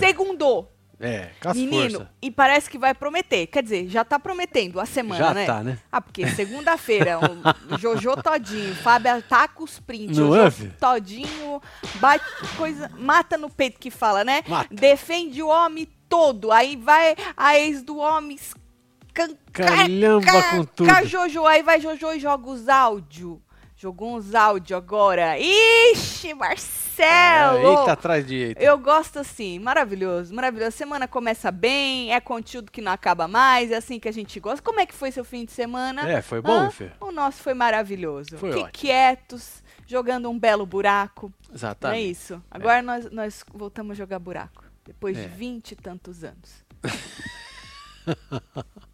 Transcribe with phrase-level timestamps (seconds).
[0.00, 0.70] Segundou.
[1.00, 2.08] É, Menino, forças.
[2.22, 3.48] e parece que vai prometer.
[3.48, 5.44] Quer dizer, já tá prometendo a semana, Já né?
[5.44, 5.78] tá, né?
[5.90, 9.10] Ah, porque segunda-feira, o Jojo Todinho, Fábio
[9.54, 10.16] com os prints.
[10.16, 10.68] Jojo é?
[10.78, 11.60] Todinho
[11.96, 12.24] bate
[12.56, 14.44] coisa, mata no peito que fala, né?
[14.48, 14.72] Mata.
[14.72, 16.52] Defende o homem todo.
[16.52, 20.88] Aí vai a ex do homem escan- Calhamba ca- com tudo.
[20.88, 23.38] ca- Jojo, aí vai Jojo e joga os áudios.
[23.84, 25.38] Jogou uns áudios agora.
[25.38, 27.58] Ixi, Marcelo!
[27.58, 28.62] É, eita atrás de eita.
[28.62, 30.74] Eu gosto assim, maravilhoso, maravilhoso.
[30.74, 34.62] Semana começa bem, é conteúdo que não acaba mais, é assim que a gente gosta.
[34.62, 36.10] Como é que foi seu fim de semana?
[36.10, 36.70] É, foi bom?
[36.70, 36.92] Fê?
[36.98, 38.38] O nosso foi maravilhoso.
[38.38, 38.70] Foi que ótimo.
[38.72, 41.30] quietos, jogando um belo buraco.
[41.46, 42.10] Não é Exatamente.
[42.10, 42.42] isso?
[42.50, 44.64] Agora nós, nós voltamos a jogar buraco.
[44.82, 45.28] Depois de É.
[45.28, 46.64] vinte e tantos anos.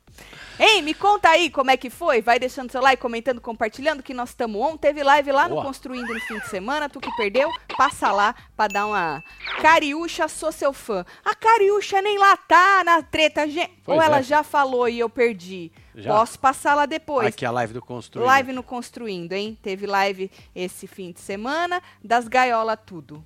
[0.61, 2.21] Ei, me conta aí como é que foi.
[2.21, 4.77] Vai deixando seu like, comentando, compartilhando que nós estamos on.
[4.77, 5.65] Teve live lá no Boa.
[5.65, 6.87] Construindo no fim de semana.
[6.87, 9.25] Tu que perdeu, passa lá pra dar uma.
[9.63, 11.03] Cariúcha, sou seu fã.
[11.25, 13.49] A Cariúcha nem lá tá na treta.
[13.49, 13.73] gente.
[13.87, 14.23] Ou ela é.
[14.23, 15.73] já falou e eu perdi.
[15.95, 16.15] Já?
[16.15, 17.29] Posso passar lá depois.
[17.29, 18.27] Aqui a live do Construindo.
[18.27, 19.59] Live no Construindo, hein?
[19.63, 23.25] Teve live esse fim de semana das gaiola tudo.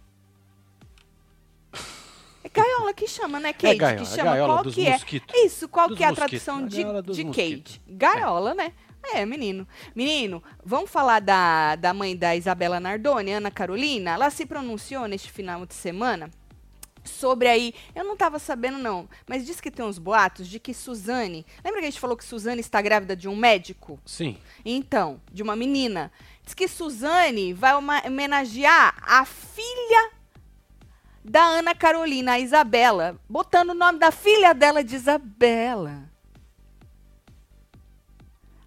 [2.45, 3.75] É gaiola que chama, né, Kate?
[3.75, 4.31] gaiola, que chama.
[4.31, 4.93] gaiola qual dos que é?
[4.93, 5.35] mosquitos.
[5.35, 7.73] Isso, qual Dos que é a tradução A de, dos de mosquitos.
[7.77, 7.83] Kate?
[7.89, 8.73] Gaiola, né?
[9.15, 9.67] É, menino.
[9.95, 14.13] Menino, vamos falar da, da mãe da Isabela Nardoni, Ana Carolina?
[14.13, 16.31] Ela se pronunciou neste final de semana
[17.03, 20.73] sobre aí, eu não tava sabendo não, mas diz que tem uns boatos de que
[20.73, 24.01] Suzane, lembra que a gente falou que Suzane está grávida de um médico?
[24.07, 24.39] Sim.
[24.65, 26.11] Então, de uma menina.
[26.43, 30.11] Diz que Suzane vai homenagear a filha
[31.25, 36.13] da Ana Carolina, a Isabela, botando o nome da filha dela de Isabela.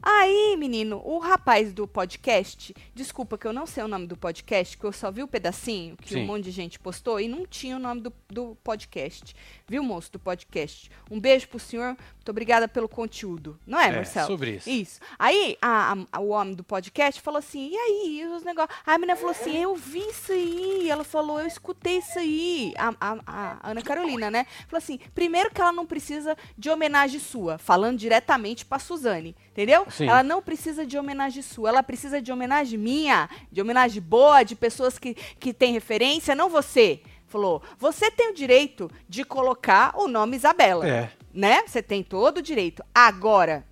[0.02, 4.78] Aí, menino, o rapaz do podcast, desculpa que eu não sei o nome do podcast,
[4.78, 6.24] que eu só vi o pedacinho que Sim.
[6.24, 9.36] um monte de gente postou e não tinha o nome do, do podcast.
[9.68, 10.90] Viu, moço, do podcast?
[11.10, 13.58] Um beijo pro senhor, muito obrigada pelo conteúdo.
[13.66, 14.28] Não é, É, Marcelo?
[14.28, 14.70] sobre isso.
[14.70, 15.00] Isso.
[15.18, 18.78] Aí, a- a- o homem do podcast falou assim, e aí, os negócios?
[18.86, 20.90] A menina falou assim, eu vi isso aí.
[20.90, 22.74] Ela falou, eu escutei isso aí.
[22.78, 23.20] A, a-
[23.62, 24.46] a Ana Carolina, né?
[24.68, 29.86] Falou assim, primeiro que ela não precisa de homenagem sua, falando diretamente pra Suzane, entendeu?
[29.90, 30.08] Sim.
[30.08, 34.56] Ela não precisa de homenagem sua, ela precisa de homenagem minha, de homenagem boa, de
[34.56, 37.02] pessoas que, que têm referência, não você.
[37.28, 41.12] Falou, você tem o direito de colocar o nome Isabela É.
[41.34, 41.64] né?
[41.68, 42.82] Você tem todo o direito.
[42.96, 43.66] Agora,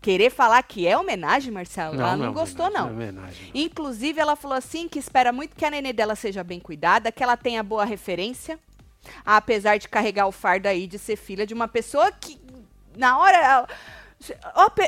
[0.00, 2.88] querer falar que é homenagem, Marcelo, ela não, é gostou, homenagem, não.
[2.88, 3.50] é homenagem.
[3.52, 7.24] Inclusive, ela falou assim que espera muito que a nenê dela seja bem cuidada, que
[7.24, 8.56] ela tenha boa referência,
[9.24, 12.38] apesar de carregar o fardo aí de ser filha de uma pessoa que,
[12.96, 13.66] na hora.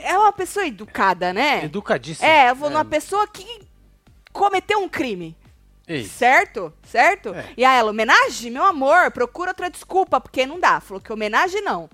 [0.03, 1.65] É uma pessoa educada, né?
[1.65, 2.27] Educadíssimo.
[2.27, 3.47] É, eu vou numa pessoa que
[4.33, 5.37] cometeu um crime.
[5.87, 6.73] Ei, Certo?
[6.85, 7.33] Certo?
[7.35, 7.47] É.
[7.57, 8.51] E aí ela, homenagem?
[8.51, 10.81] Meu amor, procura outra desculpa, porque não dá.
[10.81, 11.89] Falou que homenagem não.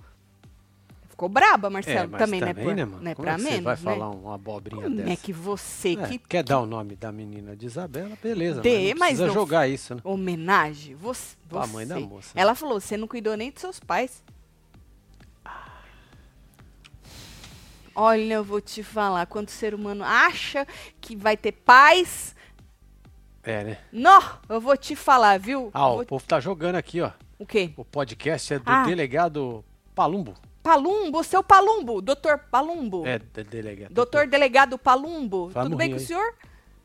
[1.09, 2.65] Ficou braba, Marcelo, é, também, também, né?
[2.65, 3.01] Por, né, mano?
[3.01, 3.83] Não é Como pra é que você menos, vai né?
[3.83, 5.11] falar uma abobrinha Como dessa?
[5.13, 8.19] é que você É, que Quer dar o nome da menina de Isabela?
[8.21, 10.01] Beleza, Dê, mas não mas precisa não- jogar isso, né?
[10.03, 10.97] homenagem?
[10.97, 12.01] Você, Pra mãe da você.
[12.05, 12.31] moça.
[12.35, 14.25] Ela falou, você não cuidou nem dos seus pais.
[17.95, 20.67] Olha, eu vou te falar, quando o ser humano acha
[21.01, 22.35] que vai ter paz,
[23.43, 23.79] É, né?
[23.93, 25.71] não, eu vou te falar, viu?
[25.73, 27.11] Ah, Vou- o povo tá jogando aqui, ó.
[27.39, 27.73] O quê?
[27.77, 28.85] O podcast é do Ah.
[28.85, 30.35] delegado Palumbo.
[30.63, 33.07] Palumbo, seu Palumbo, doutor Palumbo.
[33.07, 33.93] É, de- delegado.
[33.93, 36.35] Doutor Delegado Palumbo, Faz tudo bem com o murrinho senhor?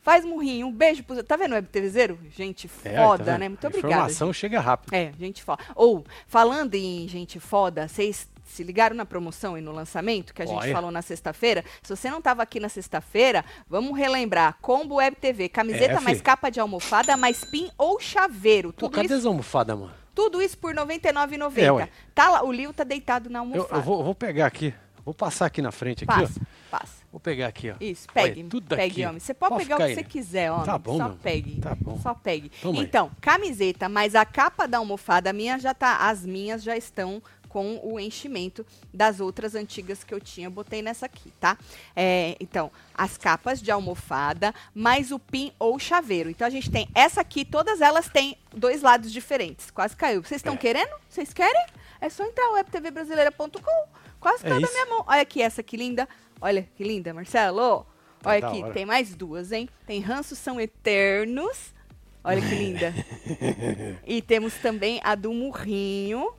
[0.02, 1.22] Faz murrinho, um beijo pro...
[1.24, 2.18] Tá vendo, Web TVzeiro?
[2.30, 3.40] Gente É, foda, tá vendo?
[3.40, 3.48] né?
[3.48, 3.94] Muito A obrigada.
[3.94, 4.92] informação chega rápido.
[4.94, 5.62] É, gente foda.
[5.74, 10.46] Ou, falando em gente foda, vocês se ligaram na promoção e no lançamento que a
[10.46, 10.72] gente Olha.
[10.72, 11.64] falou na sexta-feira?
[11.82, 14.56] Se você não tava aqui na sexta-feira, vamos relembrar.
[14.60, 18.72] Combo Web TV, camiseta É, mais capa de almofada, mais pin ou chaveiro.
[18.72, 19.92] Pô, Tudo, cadê isso, as almofadas, mano?
[20.14, 21.58] tudo isso por R$ 99,90.
[21.58, 21.88] É, ué.
[22.14, 23.74] tá lá, o Lil tá deitado na almofada.
[23.76, 24.74] eu vou, eu vou pegar aqui.
[25.02, 26.44] Vou passar aqui na frente, aqui, Passa, ó.
[26.78, 27.00] passa.
[27.10, 27.74] Vou pegar aqui, ó.
[27.80, 28.44] Isso, pegue.
[28.44, 29.06] tudo pegue, aqui.
[29.06, 29.18] homem.
[29.18, 30.06] Você pode, Pode pegar o que aí, você né?
[30.08, 30.66] quiser, homem.
[30.66, 31.16] Tá bom, Só meu.
[31.16, 31.60] pegue.
[31.60, 31.98] Tá bom.
[32.00, 32.50] Só pegue.
[32.60, 32.84] Toma aí.
[32.84, 35.96] então, camiseta, mas a capa da almofada minha já tá.
[36.06, 37.20] As minhas já estão
[37.50, 38.64] com o enchimento
[38.94, 40.46] das outras antigas que eu tinha.
[40.46, 41.58] Eu botei nessa aqui, tá?
[41.94, 46.30] É, então, as capas de almofada, mais o pin ou chaveiro.
[46.30, 49.70] Então a gente tem essa aqui, todas elas têm dois lados diferentes.
[49.70, 50.22] Quase caiu.
[50.22, 50.56] Vocês estão É.
[50.56, 50.90] querendo?
[51.08, 51.66] Vocês querem?
[52.00, 53.84] É só entrar webtvbrasileira.com.
[54.18, 54.72] Quase É caiu da isso.
[54.72, 55.04] minha mão.
[55.06, 56.08] Olha aqui essa que linda.
[56.40, 57.84] Olha que linda, Marcelo.
[58.22, 58.72] Tá Olha da aqui, hora.
[58.72, 59.68] tem mais duas, hein?
[59.86, 61.74] Tem ranços são eternos.
[62.22, 62.94] Olha que linda.
[64.06, 66.32] e temos também a do murrinho,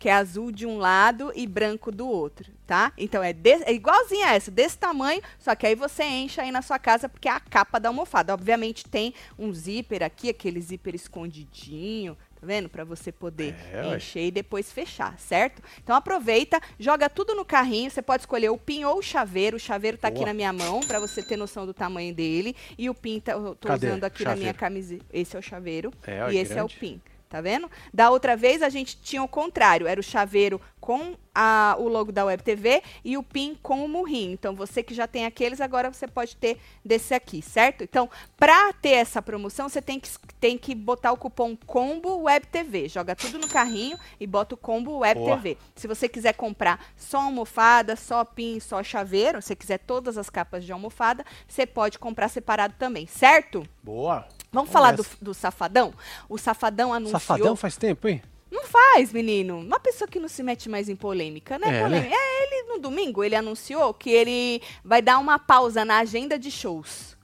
[0.00, 2.90] que é azul de um lado e branco do outro, tá?
[2.96, 6.50] Então é, de- é igualzinha a essa, desse tamanho, só que aí você enche aí
[6.50, 8.32] na sua casa porque é a capa da almofada.
[8.32, 12.70] Obviamente tem um zíper aqui, aquele zíper escondidinho, Tá vendo?
[12.70, 15.62] Para você poder É, encher e depois fechar, certo?
[15.84, 17.90] Então aproveita, joga tudo no carrinho.
[17.90, 19.58] Você pode escolher o pin ou o chaveiro.
[19.58, 20.28] O chaveiro tá aqui Boa.
[20.28, 22.56] na minha mão para você ter noção do tamanho dele.
[22.78, 23.88] E o pin tá, eu tô Cadê?
[23.88, 24.58] usando aqui na minha Chaveiro.
[24.58, 25.04] camiseta.
[25.12, 26.76] Esse é o chaveiro É, e esse é o grande.
[26.76, 27.00] pin.
[27.30, 27.70] Tá vendo?
[27.94, 32.10] Da outra vez a gente tinha o contrário, era o chaveiro com a- o logo
[32.10, 34.32] da Web TV e o pin com o murrinho.
[34.32, 37.84] Então você que já tem aqueles, agora você pode ter desse aqui, certo?
[37.84, 40.08] Então, para ter essa promoção, você tem que,
[40.40, 42.88] tem que botar o cupom combo Web TV.
[42.88, 45.36] Joga tudo no carrinho e bota o combo Web Boa.
[45.36, 45.56] TV.
[45.76, 50.28] Se você quiser comprar só almofada, só pin, só chaveiro, se você quiser todas as
[50.28, 53.64] capas de almofada, você pode comprar separado também, certo?
[53.84, 54.26] Boa.
[54.52, 55.94] Vamos falar do, do Safadão?
[56.28, 57.20] O Safadão anunciou...
[57.20, 58.22] Safadão faz tempo, hein?
[58.50, 59.60] Não faz, menino.
[59.60, 61.78] Uma pessoa que não se mete mais em polêmica, né?
[61.78, 62.14] É, polêmica.
[62.14, 66.50] É, ele no domingo ele anunciou que ele vai dar uma pausa na agenda de
[66.50, 67.16] shows.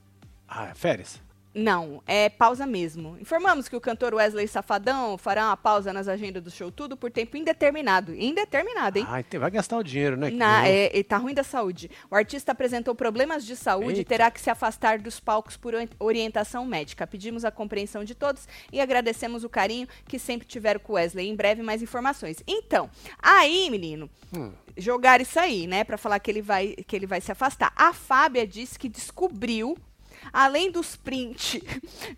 [0.46, 1.20] Ah, é férias?
[1.58, 3.16] Não, é pausa mesmo.
[3.18, 7.10] Informamos que o cantor Wesley Safadão fará uma pausa nas agendas do show tudo por
[7.10, 8.14] tempo indeterminado.
[8.14, 9.06] Indeterminado, hein?
[9.08, 10.28] Ah, então vai gastar o dinheiro, né?
[10.30, 11.90] Na, é, tá ruim da saúde.
[12.10, 14.08] O artista apresentou problemas de saúde e Eita.
[14.10, 17.06] terá que se afastar dos palcos por ori- orientação médica.
[17.06, 21.26] Pedimos a compreensão de todos e agradecemos o carinho que sempre tiveram com o Wesley.
[21.26, 22.36] Em breve, mais informações.
[22.46, 24.52] Então, aí, menino, Hum.
[24.76, 25.84] jogar isso aí, né?
[25.84, 27.72] Pra falar que ele vai, que ele vai se afastar.
[27.74, 29.74] A Fábia disse que descobriu.
[30.32, 31.60] Além dos prints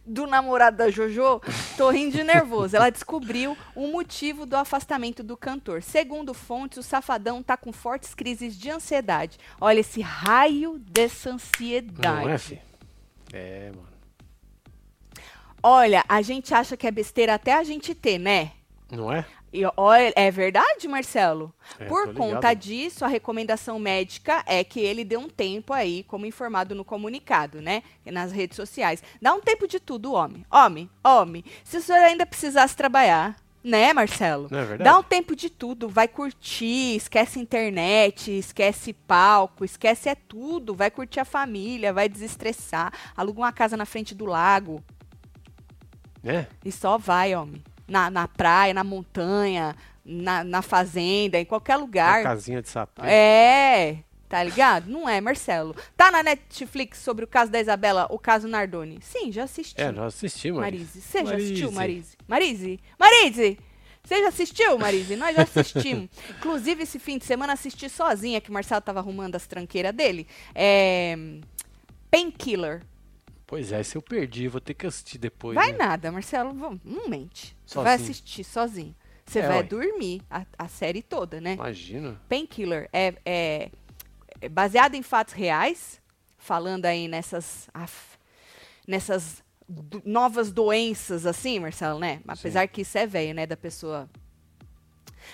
[0.04, 1.40] do namorado da Jojo,
[1.76, 2.76] tô rindo de nervoso.
[2.76, 5.82] Ela descobriu o motivo do afastamento do cantor.
[5.82, 9.38] Segundo fontes, o safadão tá com fortes crises de ansiedade.
[9.60, 12.24] Olha esse raio dessa ansiedade.
[12.24, 12.60] Não é, fi?
[13.32, 13.88] É, mano.
[15.62, 18.52] Olha, a gente acha que é besteira até a gente ter, né?
[18.90, 19.24] Não é?
[19.52, 21.54] E, olha, é verdade, Marcelo?
[21.78, 26.26] É, Por conta disso, a recomendação médica é que ele dê um tempo aí, como
[26.26, 27.82] informado no comunicado, né?
[28.04, 29.02] Nas redes sociais.
[29.20, 30.44] Dá um tempo de tudo, homem.
[30.50, 31.44] Homem, homem.
[31.64, 34.48] Se o senhor ainda precisasse trabalhar, né, Marcelo?
[34.50, 34.84] Não é verdade?
[34.84, 35.88] Dá um tempo de tudo.
[35.88, 40.74] Vai curtir, esquece internet, esquece palco, esquece é tudo.
[40.74, 42.92] Vai curtir a família, vai desestressar.
[43.16, 44.82] Aluga uma casa na frente do lago.
[46.22, 46.46] É?
[46.64, 47.62] E só vai, homem.
[47.88, 49.74] Na, na praia, na montanha,
[50.04, 52.22] na, na fazenda, em qualquer lugar.
[52.22, 53.02] casinha de sapê.
[53.02, 53.98] É,
[54.28, 54.90] tá ligado?
[54.90, 55.74] Não é, Marcelo.
[55.96, 58.98] Tá na Netflix sobre o caso da Isabela, o caso Nardoni?
[59.00, 59.80] Sim, já assisti.
[59.80, 60.60] É, nós assistimos.
[60.60, 61.00] Marise.
[61.00, 62.16] Você já assistiu, Marise.
[62.26, 62.80] Marise?
[62.98, 63.28] Marise?
[63.36, 63.58] Marise!
[64.08, 65.16] Você já assistiu, Marise?
[65.16, 66.08] Nós já assistimos.
[66.38, 70.26] Inclusive, esse fim de semana assisti sozinha, que o Marcelo tava arrumando as tranqueiras dele.
[70.54, 71.14] É...
[72.10, 72.82] Painkiller.
[73.48, 75.54] Pois é, se eu perdi, vou ter que assistir depois.
[75.54, 75.78] Vai né?
[75.78, 76.52] nada, Marcelo.
[76.52, 77.56] Vamos, não mente.
[77.64, 77.84] Sozinho.
[77.84, 78.94] vai assistir sozinho.
[79.24, 79.62] Você É, vai ué.
[79.62, 81.54] dormir a, a série toda, né?
[81.54, 82.20] Imagina.
[82.28, 83.70] Painkiller é, é,
[84.40, 85.98] é baseado em fatos reais,
[86.36, 88.18] falando aí nessas, af-
[88.86, 92.20] nessas do- novas doenças, assim, Marcelo, né?
[92.28, 94.08] Apesar que isso é velho, né, da pessoa.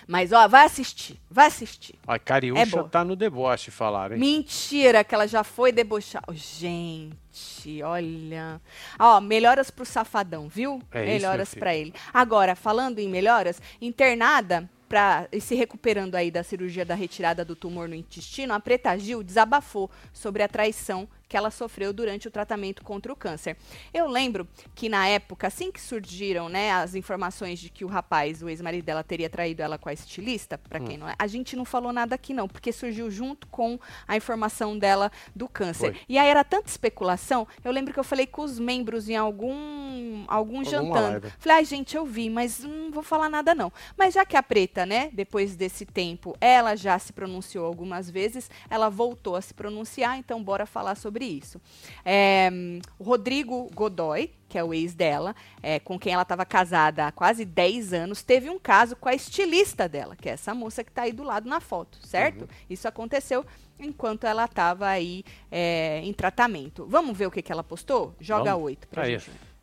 [0.06, 1.94] Mas, ó, vai assistir, vai assistir.
[2.06, 2.88] A Cariúcha É boa.
[2.88, 4.20] tá no deboche, falaram, hein?
[4.20, 6.23] Mentira que ela já foi debochar.
[6.29, 8.60] Oh, gente, olha.
[8.98, 10.82] Ó, melhoras pro safadão, viu?
[10.93, 11.93] É melhoras pra ele.
[12.13, 17.56] Agora, falando em melhoras, internada pra, e se recuperando aí da cirurgia da retirada do
[17.56, 22.31] tumor no intestino, a Preta Gil desabafou sobre a traição que ela sofreu durante o
[22.31, 23.56] tratamento contra o câncer.
[23.93, 28.41] Eu lembro que na época, assim que surgiram, né, as informações de que o rapaz,
[28.41, 30.84] o ex-marido dela, teria traído ela com a estilista, pra Hum.
[30.84, 34.17] quem não é, a gente não falou nada aqui não, porque surgiu junto com a
[34.17, 35.93] informação dela do câncer.
[35.93, 36.00] Foi.
[36.08, 40.22] E aí era tanta especulação, eu lembro que eu falei com os membros em algum
[40.29, 40.93] algum Alguma jantando.
[41.10, 41.32] live.
[41.41, 43.72] Falei, ai gente, eu vi, mas não vou falar nada não.
[43.98, 48.48] Mas já que a Preta, né, depois desse tempo, ela já se pronunciou algumas vezes,
[48.70, 51.61] ela voltou a se pronunciar, então bora falar sobre isso.
[52.05, 52.51] É,
[52.99, 57.13] o Rodrigo Godoy, que é o ex dela, é, com quem ela estava casada há
[57.13, 60.91] quase 10 anos, teve um caso com a estilista dela, que é essa moça que
[60.91, 62.43] está aí do lado na foto, certo?
[62.43, 62.49] Uhum.
[62.71, 63.45] Isso aconteceu
[63.79, 66.87] enquanto ela estava aí é, em tratamento.
[66.87, 68.15] Vamos ver o que, que ela postou?
[68.21, 69.19] Joga oito pra Aí.
[69.19, 69.54] gente.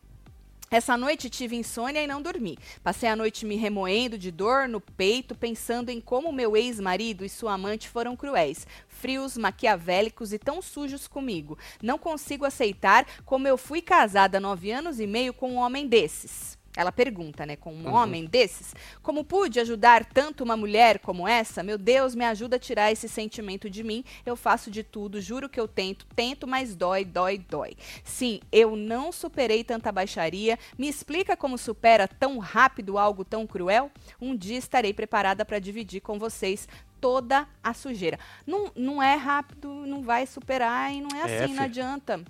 [0.72, 2.56] Essa noite tive insônia e não dormi.
[2.82, 7.28] Passei a noite me remoendo de dor no peito, pensando em como meu ex-marido e
[7.28, 11.58] sua amante foram cruéis, frios, maquiavélicos e tão sujos comigo.
[11.82, 15.86] Não consigo aceitar como eu fui casada há nove anos e meio com um homem
[15.86, 16.56] desses.
[16.76, 17.54] Ela pergunta, né?
[17.56, 17.94] Com um Uhum.
[17.94, 18.74] homem desses?
[19.02, 21.62] Como pude ajudar tanto uma mulher como essa?
[21.62, 24.02] Meu Deus, me ajuda a tirar esse sentimento de mim.
[24.24, 27.76] Eu faço de tudo, juro que eu tento, tento, mas dói, dói, dói.
[28.02, 30.58] Sim, eu não superei tanta baixaria.
[30.78, 33.90] Me explica como supera tão rápido algo tão cruel?
[34.20, 36.66] Um dia estarei preparada para dividir com vocês
[37.00, 38.18] toda a sujeira.
[38.46, 41.62] Não, não é rápido, não vai superar e não é É, assim, não filho.
[41.64, 42.24] adianta.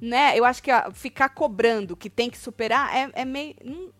[0.00, 0.38] Né?
[0.38, 3.54] Eu acho que ó, ficar cobrando que tem que superar é, é meio.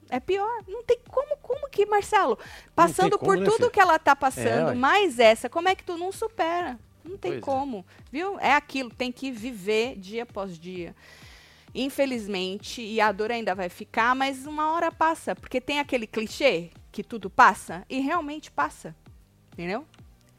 [0.08, 0.62] é pior.
[0.66, 2.38] Não tem como, como que, Marcelo?
[2.74, 3.70] Passando como, por né, tudo filho?
[3.70, 4.74] que ela tá É, passando, ué.
[4.74, 6.78] mais essa, como é que tu não supera?
[7.04, 7.40] Não tem Pois é.
[7.40, 8.38] como, viu?
[8.38, 10.94] É aquilo, tem que viver dia após dia.
[11.74, 16.70] Infelizmente, e a dor ainda vai ficar, mas uma hora passa, porque tem aquele clichê
[16.90, 18.94] que tudo passa, e realmente passa.
[19.52, 19.84] Entendeu?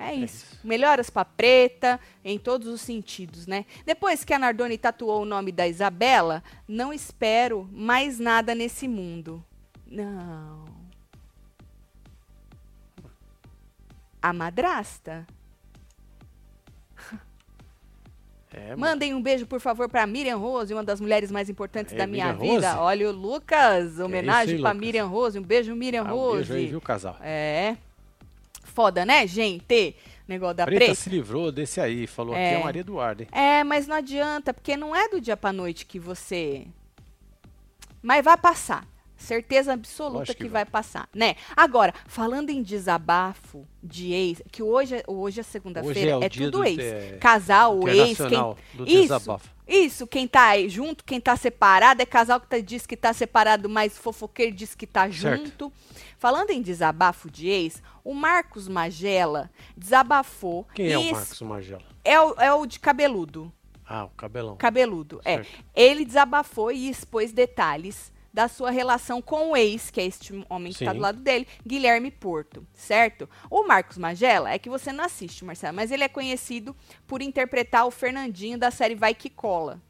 [0.01, 0.53] É isso.
[0.53, 0.59] isso.
[0.67, 3.65] Melhoras pra preta, em todos os sentidos, né?
[3.85, 9.43] Depois que a Nardoni tatuou o nome da Isabela, não espero mais nada nesse mundo.
[9.85, 10.65] Não.
[14.21, 15.27] A madrasta?
[18.51, 18.75] É.
[18.75, 22.07] Mandem um beijo, por favor, pra Miriam Rose, uma das mulheres mais importantes É, da
[22.07, 22.71] minha Miriam vida.
[22.71, 22.81] Rose?
[22.81, 24.81] Olha o Lucas, homenagem aí, pra Lucas?
[24.87, 25.37] Miriam Rose.
[25.37, 26.35] Um beijo, Miriam Ah, um Rose.
[26.37, 27.15] beijo aí, viu, casal?
[27.21, 27.77] É.
[28.73, 29.95] Foda, né, gente?
[30.27, 30.95] Negócio da Preta, preta.
[30.95, 32.05] se livrou desse aí.
[32.05, 32.51] Falou É.
[32.51, 33.29] aqui é Maria Eduarda, hein?
[33.31, 36.67] É, mas não adianta, porque não é do dia pra noite que você.
[38.01, 38.87] Mas vai passar.
[39.17, 40.63] Certeza absoluta que, que vai.
[40.65, 41.35] passar, né?
[41.57, 46.51] Agora, falando em desabafo de ex, que hoje, é- hoje é segunda-feira, é é, tudo
[46.51, 46.77] do ex.
[47.19, 49.01] Casal, ex, quem, Isso.
[49.01, 49.49] desabafo.
[49.69, 53.13] Isso, quem tá aí junto, quem tá separado, é casal que tá, diz que tá
[53.13, 55.45] separado, mas fofoqueiro diz que tá Certo.
[55.45, 55.73] junto.
[56.17, 60.67] Falando em desabafo de ex, o Marcos Magela desabafou.
[60.73, 61.83] Quem é o Marcos Magela?
[62.03, 63.53] É o, é o de cabeludo.
[63.85, 64.55] Ah, o cabelão.
[64.57, 65.37] Cabeludo, é.
[65.37, 65.65] Certo.
[65.75, 70.71] Ele desabafou e expôs detalhes da sua relação com o ex, que é este homem
[70.71, 70.97] que tá Sim.
[70.97, 73.27] do lado dele, Guilherme Porto, certo?
[73.49, 76.75] O Marcos Magela é que você não assiste, Marcelo, mas ele é conhecido
[77.07, 79.81] por interpretar o Fernandinho da série Vai Que Cola.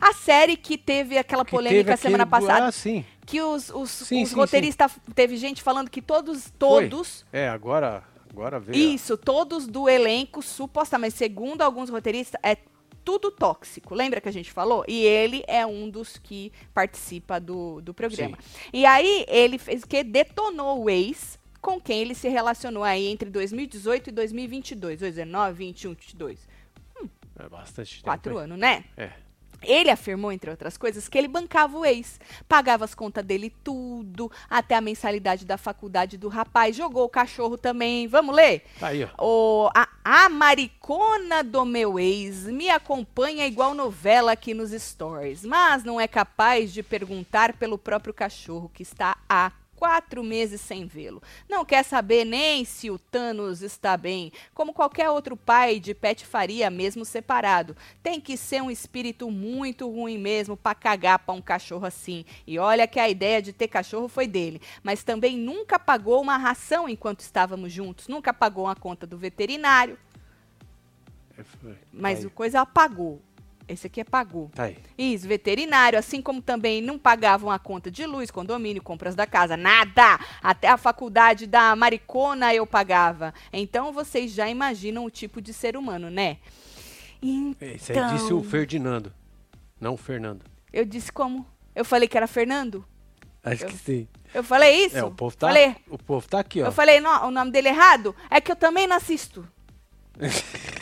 [0.00, 3.04] A série que teve aquela Que polêmica teve semana aquele- passada, Ah, sim.
[3.26, 6.52] que os, os, Sim, os sim, roteiristas, teve gente falando que todos, Foi.
[6.88, 12.56] todos, É, agora, agora a- isso, todos do elenco, supostamente, segundo alguns roteiristas, é
[13.04, 13.94] tudo tóxico.
[13.94, 14.84] Lembra que a gente falou?
[14.88, 18.38] E ele é um dos que participa do, do programa.
[18.72, 20.02] E aí, ele fez que?
[20.02, 24.98] Detonou o ex com quem ele se relacionou aí entre 2018 e 2022.
[24.98, 26.48] 2019, 21, 22.
[27.38, 28.04] É bastante tempo.
[28.04, 28.84] Quatro anos, né?
[28.96, 29.12] É.
[29.62, 34.30] Ele afirmou, entre outras coisas, que ele bancava o ex, pagava as contas dele tudo,
[34.48, 38.06] até a mensalidade da faculdade do rapaz, jogou o cachorro também.
[38.06, 38.64] Vamos ler?
[38.78, 39.08] Tá aí, ó.
[39.18, 45.84] O, a, a maricona do meu ex me acompanha igual novela aqui nos stories, mas
[45.84, 51.20] não é capaz de perguntar pelo próprio cachorro que está há quatro meses sem vê-lo.
[51.48, 56.24] Não quer saber nem se o Thanos está bem, como qualquer outro pai de pet
[56.24, 57.76] faria, mesmo separado.
[58.00, 62.24] Tem que ser um espírito muito ruim mesmo para cagar para um cachorro assim.
[62.46, 66.36] E olha que a ideia de ter cachorro foi dele, mas também nunca pagou uma
[66.36, 69.98] ração enquanto estávamos juntos, nunca pagou a conta do veterinário,
[71.36, 73.20] É, mas o coisa pagou.
[73.72, 74.50] Esse aqui é pagou.
[74.54, 74.76] Tá aí.
[74.96, 79.56] Isso, veterinário, assim como também não pagavam a conta de luz, condomínio, compras da casa,
[79.56, 80.18] nada.
[80.42, 83.32] Até a faculdade da maricona eu pagava.
[83.52, 86.38] Então vocês já imaginam o tipo de ser humano, né?
[87.60, 89.12] Esse aí disse o Então, Ferdinando.
[89.80, 90.42] Não o Fernando.
[90.72, 91.46] eu disse como?
[91.74, 92.84] Eu falei que era Fernando?
[93.44, 94.08] Acho Eu- que sim.
[94.34, 94.96] Eu falei isso?
[94.96, 96.66] É, o povo tá, Falei, o povo tá aqui, ó.
[96.66, 98.14] eu falei no- o nome dele errado?
[98.30, 99.46] É que eu também não assisto.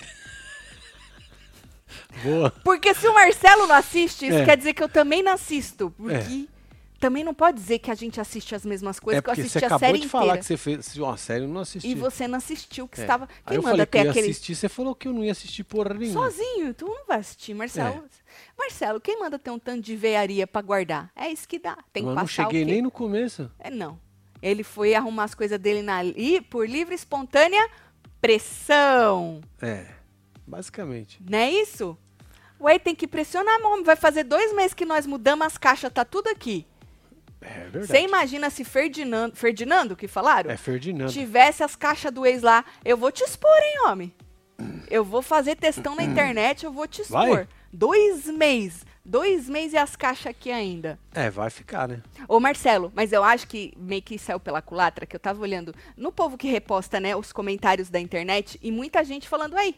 [2.23, 2.51] Boa.
[2.65, 4.45] Porque se o Marcelo não assiste, isso É.
[4.45, 5.91] quer dizer que eu também não assisto.
[5.97, 6.49] Porque
[6.99, 9.53] também não pode dizer que a gente assiste as mesmas coisas, É que eu assisti
[9.59, 10.39] você a acabou série de falar inteira.
[10.41, 11.91] que você fez uma série e não assistiu.
[11.91, 13.05] E você não assistiu, que É.
[13.05, 13.27] estava.
[13.47, 14.27] Quem eu manda falei que eu ia aquele.
[14.31, 16.31] assistir, você falou que eu não ia assistir porra nenhuma.
[16.31, 18.05] Sozinho, tu não vai assistir, Marcelo.
[18.05, 18.31] É.
[18.59, 21.11] Marcelo, quem manda ter um tanto de veiaria pra guardar?
[21.17, 21.79] É isso que dá.
[21.93, 23.51] Tem que Mas eu passar não cheguei nem no começo.
[23.59, 23.99] É não.
[24.43, 27.67] Ele foi arrumar as coisas dele na li, por livre e espontânea
[28.21, 29.41] pressão.
[29.61, 29.87] É,
[30.51, 31.23] basicamente.
[31.29, 31.97] Não é isso?
[32.61, 33.85] Ué, tem que pressionar, homem.
[33.85, 36.67] Vai fazer dois meses que nós mudamos as caixas, tá tudo aqui.
[37.41, 37.87] É verdade.
[37.87, 40.51] Você imagina se Ferdinando, Ferdinando que falaram?
[40.51, 41.11] É Ferdinando.
[41.11, 44.15] tivesse as caixas do ex lá, eu vou te expor, hein, homem?
[44.91, 47.29] Eu vou fazer textão na internet, eu vou te expor.
[47.29, 47.49] Vai?
[47.73, 48.85] Dois meses.
[49.03, 50.99] Dois meses e as caixas aqui ainda.
[51.15, 52.03] É, vai ficar, né?
[52.29, 55.75] Ô, Marcelo, mas eu acho que meio que saiu pela culatra, que eu tava olhando
[55.97, 59.75] no povo que reposta, né, os comentários da internet, e muita gente falando, aí,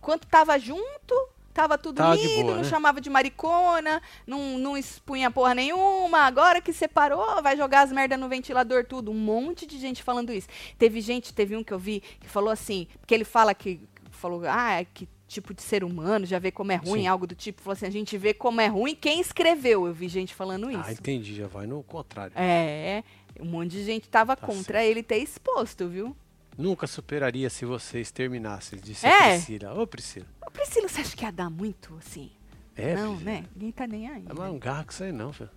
[0.00, 2.68] quando tava junto, tava tudo Tava lindo, boa, não né?
[2.68, 8.16] chamava de maricona, não, não expunha porra nenhuma, agora que separou, vai jogar as merda
[8.16, 9.10] no ventilador, tudo.
[9.10, 10.48] Um monte de gente falando isso.
[10.78, 13.80] Teve gente, teve um que eu vi, que falou assim, porque ele fala que,
[14.10, 17.06] falou, ah, que tipo de ser humano, já vê como é ruim, Sim.
[17.06, 19.86] algo do tipo, falou assim, a gente vê como é ruim quem escreveu.
[19.86, 20.82] Eu vi gente falando isso.
[20.84, 22.32] Ah, entendi, já vai no contrário.
[22.36, 23.04] É,
[23.40, 26.16] um monte de gente tava Tá contra ele ter exposto, viu?
[26.60, 29.10] Nunca superaria se vocês terminassem, disse É?
[29.14, 29.74] a Priscila.
[29.82, 30.26] Ô, Priscila.
[30.46, 32.30] Ô, Priscila, você acha que ia dar muito, assim?
[32.76, 33.24] É, não, filho.
[33.30, 33.44] né?
[33.54, 34.24] Ninguém tá nem aí.
[34.28, 34.46] Mas né?
[34.46, 35.50] não garra com isso aí não, filho.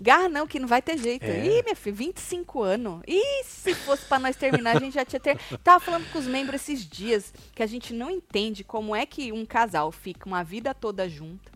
[0.00, 1.24] Garra não, que não vai ter jeito.
[1.24, 1.44] É.
[1.44, 3.02] Ih, minha filha, 25 anos.
[3.06, 5.36] Ih, se fosse pra nós terminar, a gente já tinha ter.
[5.64, 9.32] Tava falando com os membros esses dias que a gente não entende como é que
[9.32, 11.50] um casal fica uma vida toda junto,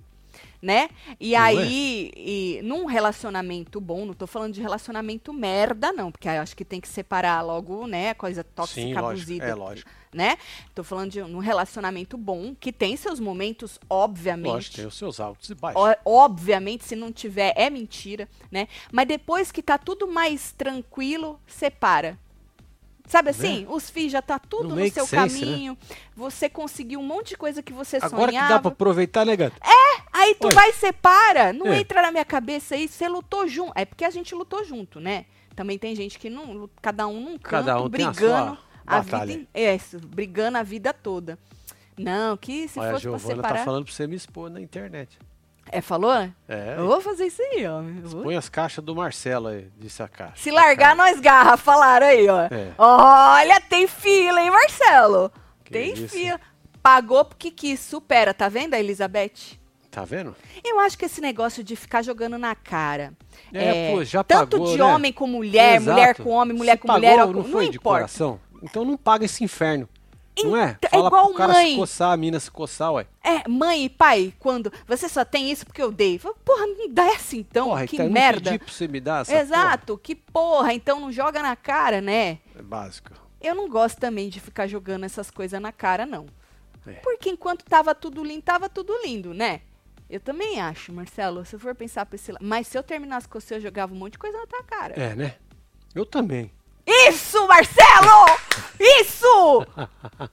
[0.62, 0.88] né?
[1.18, 1.42] E Não é?
[1.42, 6.64] aí, e, num relacionamento bom, não tô falando de relacionamento merda, não, porque acho que
[6.64, 8.14] tem que separar logo, né?
[8.14, 9.90] Coisa tóxica, Sim, abusida É, lógico.
[10.14, 10.36] né?
[10.72, 14.52] Tô falando de um relacionamento bom, que tem seus momentos, obviamente.
[14.52, 15.82] Lógico, tem os seus altos e baixos.
[16.04, 18.68] Obviamente, se não tiver, é mentira, né?
[18.92, 22.16] Mas depois que tá tudo mais tranquilo, separa.
[23.08, 23.66] Sabe assim?
[23.68, 25.50] Os filhos já tá tudo No no, seu sense, né?
[25.50, 25.78] caminho.
[26.14, 28.54] Você conseguiu um monte de coisa que você Agora que sonhava.
[28.54, 29.56] dá pra aproveitar, né, gato?
[30.22, 30.54] Aí tu Ué.
[30.54, 31.52] vai separa.
[31.52, 31.78] Não É.
[31.80, 32.94] entra na minha cabeça isso.
[32.94, 33.72] Você lutou junto.
[33.74, 35.24] É porque a gente lutou junto, né?
[35.54, 36.68] Também tem gente que não.
[36.80, 39.26] Cada um num canto, Cada um a brigando a, batalha.
[39.26, 39.40] vida.
[39.42, 41.38] in- É, isso, brigando a vida toda.
[41.98, 43.58] Não, que se Olha, a fosse pra Giovana separar.
[43.58, 45.18] tá falando pra você me expor na internet.
[45.70, 46.12] É, falou?
[46.48, 46.74] É.
[46.76, 47.80] Eu vou fazer isso aí, ó.
[48.22, 50.36] Põe as caixas do Marcelo aí, disse a caixa.
[50.36, 52.40] Se largar, nós garra, falaram aí, ó.
[52.50, 52.72] É.
[52.78, 55.30] Olha, tem fila, hein, Marcelo?
[55.62, 56.08] Que tem isso.
[56.08, 56.40] fila.
[56.82, 59.56] Pagou porque quis, supera, tá vendo a Elizabeth?
[59.92, 60.34] Tá vendo?
[60.64, 63.12] Eu acho que esse negócio de ficar jogando na cara.
[63.52, 64.84] É, pô, já tanto pagou, de né?
[64.84, 65.92] homem com mulher, Exato.
[65.92, 67.98] mulher com homem, mulher Se com pagou, mulher, não, não, foi de importa.
[67.98, 68.40] coração.
[68.62, 69.86] Então não paga esse inferno.
[70.42, 70.78] não é?
[70.80, 71.72] É Fala igual pro cara mãe.
[71.72, 73.06] se coçar, a mina se coçar, ué.
[73.22, 76.18] É, mãe e pai, quando você só tem isso porque eu dei.
[76.18, 78.50] Porra, não dá essa então, Porra, que então eu não merda.
[78.52, 82.36] pedi pra você me dar essa Exato, que porra, então não joga na cara, né?
[82.46, 82.60] porra.
[82.60, 83.10] É básico.
[83.42, 86.24] Eu não gosto também de ficar jogando essas coisas na cara, não.
[86.86, 86.92] É.
[86.92, 89.60] Porque enquanto tava tudo lindo, tava tudo lindo, né?
[90.12, 92.44] Eu também acho, Marcelo, se eu for pensar pra esse lado.
[92.44, 94.92] Mas se eu terminasse com você, eu jogava um monte de coisa na tua cara.
[94.94, 95.36] É, né?
[95.94, 96.52] Eu também.
[96.86, 98.26] Isso, Marcelo!
[98.78, 99.66] Isso!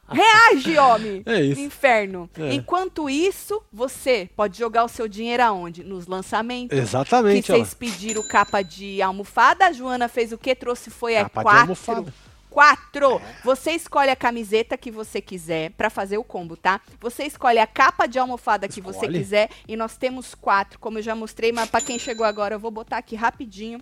[0.09, 1.23] Reage, homem!
[1.25, 1.61] É isso.
[1.61, 2.29] Inferno.
[2.37, 2.53] É.
[2.53, 5.81] Enquanto isso, você pode jogar o seu dinheiro aonde?
[5.81, 6.75] Nos lançamentos.
[6.75, 7.55] Que Exatamente, ó.
[7.55, 10.53] vocês pediram capa de almofada, a Joana fez o que?
[10.55, 11.61] Trouxe foi a Capa de quatro.
[11.61, 12.13] almofada.
[12.49, 13.21] Quatro.
[13.43, 16.81] Você escolhe a camiseta que você quiser pra fazer o combo, tá?
[16.99, 21.01] Você escolhe a capa de almofada que você quiser e nós temos quatro, como eu
[21.03, 23.79] já mostrei, mas pra quem chegou agora eu vou botar aqui rapidinho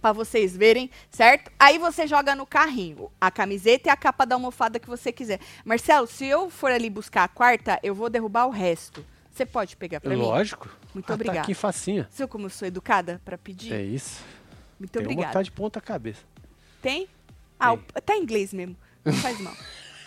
[0.00, 1.50] pra vocês verem, certo?
[1.58, 5.38] Aí você joga no carrinho a camiseta e a capa da almofada que você quiser.
[5.64, 9.04] Marcelo, se eu for ali buscar a quarta, eu vou derrubar o resto.
[9.32, 10.20] Você pode pegar pra mim?
[10.22, 10.68] Lógico.
[10.92, 11.38] Muito Ah, obrigada.
[11.38, 12.08] Tá aqui facinha.
[12.12, 13.72] Viu como eu sou educada pra pedir?
[13.72, 14.20] É isso.
[14.78, 15.28] Muito Tem que obrigada.
[15.28, 16.20] botar de ponta cabeça.
[16.82, 17.08] Tem?
[17.62, 18.76] Ah, o- tá em inglês mesmo.
[19.04, 19.54] Não faz mal.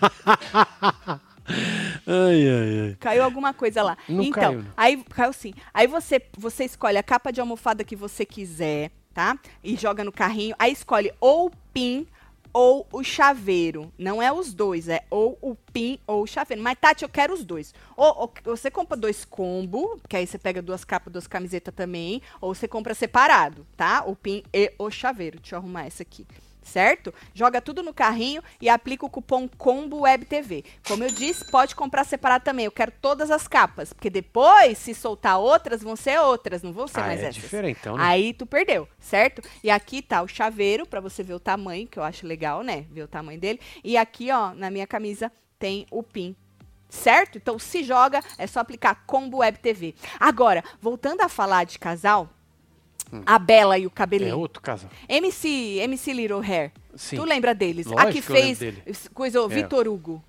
[2.07, 2.97] Ai, ai, ai.
[2.99, 3.97] Caiu alguma coisa lá.
[4.09, 4.71] Não então, caiu, não.
[4.75, 5.53] aí caiu sim.
[5.73, 9.37] Aí você você escolhe a capa de almofada que você quiser, tá?
[9.63, 10.55] E joga no carrinho.
[10.57, 12.07] Aí escolhe ou o pin
[12.51, 13.93] ou o chaveiro.
[13.97, 16.63] Não é os dois, é ou o pin ou o chaveiro.
[16.63, 17.75] Mas Tati, eu quero os dois.
[17.95, 22.23] Ou, ou você compra dois combo, que aí você pega duas capas, duas camisetas também,
[22.41, 24.03] ou você compra separado, tá?
[24.07, 25.39] O pin e o chaveiro.
[25.39, 26.25] Deixa eu arrumar essa aqui
[26.65, 27.13] certo?
[27.33, 30.65] Joga tudo no carrinho e aplica o cupom Combo Web TV.
[30.85, 32.65] Como eu disse, pode comprar separado também.
[32.65, 36.87] Eu quero todas as capas, porque depois, se soltar outras, vão ser outras, não vão
[36.87, 37.35] ser Ah, mais é essas.
[37.35, 38.03] diferentão, né?
[38.03, 39.41] Aí tu perdeu, certo?
[39.63, 42.85] E aqui tá o chaveiro pra você ver o tamanho, que eu acho legal, né?
[42.89, 43.59] Ver o tamanho dele.
[43.83, 46.35] E aqui, ó, na minha camisa tem o pin.
[46.87, 47.37] Certo?
[47.37, 49.95] Então, se joga, é só aplicar Combo Web TV.
[50.19, 52.29] Agora, voltando a falar de casal,
[53.25, 54.31] a Bela e o cabelinho.
[54.31, 54.89] É outro casal.
[55.07, 56.71] MC, MC Little Hair.
[56.95, 57.17] Sim.
[57.17, 57.85] Tu lembra deles?
[57.85, 59.55] Lógico a que que fez coisa, o É.
[59.55, 60.23] Vitor Hugo.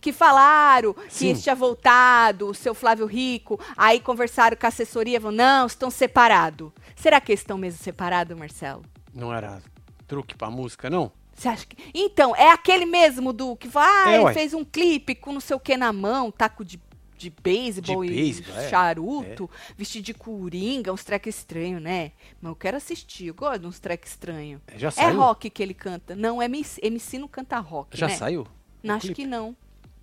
[0.00, 1.28] Que falaram que Sim.
[1.30, 5.90] eles tinha voltado, o seu Flávio Rico, aí conversaram com a assessoria, falaram, não, estão
[5.90, 6.70] separados.
[6.94, 8.82] Será que eles estão mesmo separados, Marcelo?
[9.12, 9.60] Não era
[10.06, 11.10] truque pra música, não?
[11.34, 11.76] Você acha que...
[11.94, 15.40] Então, é aquele mesmo do que fala, ah, É, ele fez um clipe com não
[15.40, 16.80] sei o que na mão, taco de,
[17.18, 22.12] de beisebol De e beisebol, é, charuto, vestido de coringa, uns treco estranho, né?
[22.40, 24.60] Mas eu quero assistir, eu gosto de uns treco estranho.
[24.76, 25.18] Já É saiu?
[25.18, 26.14] rock que ele canta.
[26.16, 28.16] Não, MC, MC não canta rock, Já né?
[28.16, 28.46] saiu?
[28.82, 29.22] Não, acho clipe?
[29.22, 29.56] que não.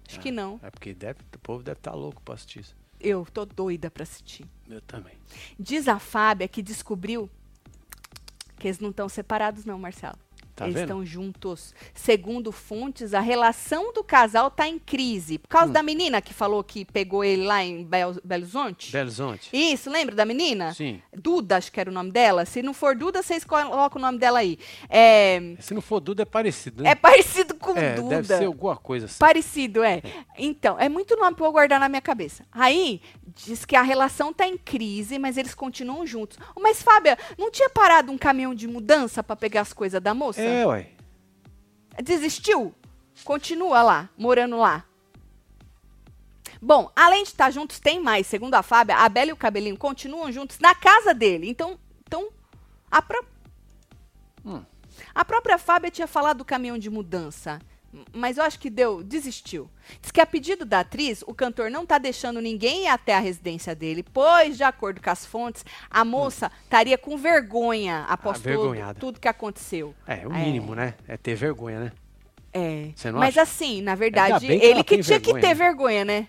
[0.07, 0.59] Acho que não.
[0.61, 2.75] É porque deve, o povo deve estar louco pra assistir isso.
[2.99, 4.45] Eu tô doida pra assistir.
[4.69, 5.13] Eu também.
[5.59, 7.29] Diz a Fábia que descobriu
[8.59, 10.17] que eles não estão separados não, Marcelo.
[10.55, 10.83] Tá eles vendo?
[10.83, 11.73] estão juntos.
[11.93, 15.37] Segundo fontes, a relação do casal tá em crise.
[15.37, 15.49] Por Hum.
[15.49, 18.91] causa da menina que falou que pegou ele lá em Bel Belo Horizonte?
[18.91, 19.49] Belo Horizonte?
[19.51, 20.73] Isso, lembra da menina?
[20.73, 21.01] Sim.
[21.13, 22.45] Duda, acho que era o nome dela.
[22.45, 24.57] Se não for Duda, vocês colocam o nome dela aí.
[24.89, 26.91] É, Se não for Duda, é parecido, né?
[26.91, 28.21] é parecido com É, Duda.
[28.21, 29.19] deve ser alguma coisa assim.
[29.19, 30.01] Parecido, é.
[30.37, 32.45] Então, é muito nome pra eu guardar na minha cabeça.
[32.51, 33.01] Aí,
[33.35, 36.37] diz que a relação tá em crise, mas eles continuam juntos.
[36.59, 40.41] Mas, Fábia, não tinha parado um caminhão de mudança pra pegar as coisas da moça?
[40.41, 40.89] É, ué.
[42.03, 42.73] Desistiu?
[43.23, 44.85] Continua lá, morando lá.
[46.61, 48.27] Bom, além de estar juntos, tem mais.
[48.27, 51.49] Segundo a Fábia, a Bela e o Cabelinho continuam juntos na casa dele.
[51.49, 52.29] Então, então
[52.89, 53.23] a, pró
[54.45, 54.63] Hum.
[55.13, 57.59] a própria Fábia tinha falado do caminhão de mudança.
[58.13, 59.69] Mas eu acho que deu, desistiu.
[60.01, 63.19] Diz que a pedido da atriz, o cantor não tá deixando ninguém ir até a
[63.19, 68.73] residência dele, pois, de acordo com as fontes, a moça estaria com vergonha após tudo,
[68.99, 69.93] tudo que aconteceu.
[70.07, 70.95] É, o mínimo, né?
[71.07, 71.91] É ter vergonha, né?
[72.53, 72.91] É.
[73.11, 73.41] Mas acha?
[73.41, 75.53] assim, na verdade, que ele que tem tinha que vergonha, ter né?
[75.53, 76.27] vergonha, né?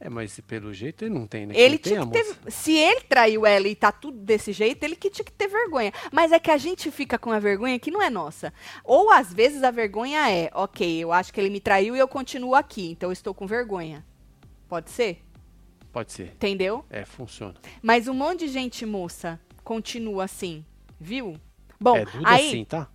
[0.00, 1.54] É, mas pelo jeito ele não tem, né?
[1.56, 2.52] Ele tem tinha a que ter.
[2.52, 5.92] Se ele traiu ela e tá tudo desse jeito, ele que tinha que ter vergonha.
[6.12, 8.52] Mas é que a gente fica com a vergonha que não é nossa.
[8.84, 12.06] Ou às vezes a vergonha é, ok, eu acho que ele me traiu e eu
[12.06, 14.06] continuo aqui, então eu estou com vergonha.
[14.68, 15.20] Pode ser?
[15.92, 16.26] Pode ser.
[16.28, 16.84] Entendeu?
[16.90, 17.54] É, funciona.
[17.82, 20.64] Mas um monte de gente, moça, continua assim,
[21.00, 21.36] viu?
[21.80, 22.50] Bom, é Duda aí.
[22.50, 22.88] sim, tá?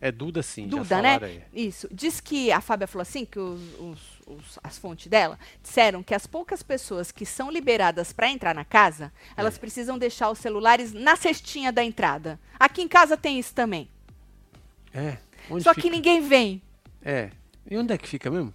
[0.00, 1.18] É Duda sim, Duda, né?
[1.20, 1.42] aí.
[1.52, 1.88] Isso.
[1.92, 6.14] Diz que a Fábia falou assim, que os, os- os- as fontes dela disseram que
[6.14, 9.40] as poucas pessoas que são liberadas para entrar na casa, É.
[9.40, 12.38] elas precisam deixar os celulares na cestinha da entrada.
[12.58, 13.88] Aqui em casa tem isso também.
[14.92, 15.16] É.
[15.60, 15.82] Só fica?
[15.82, 16.60] que ninguém vem.
[17.04, 17.30] É.
[17.70, 18.52] E onde é que fica mesmo?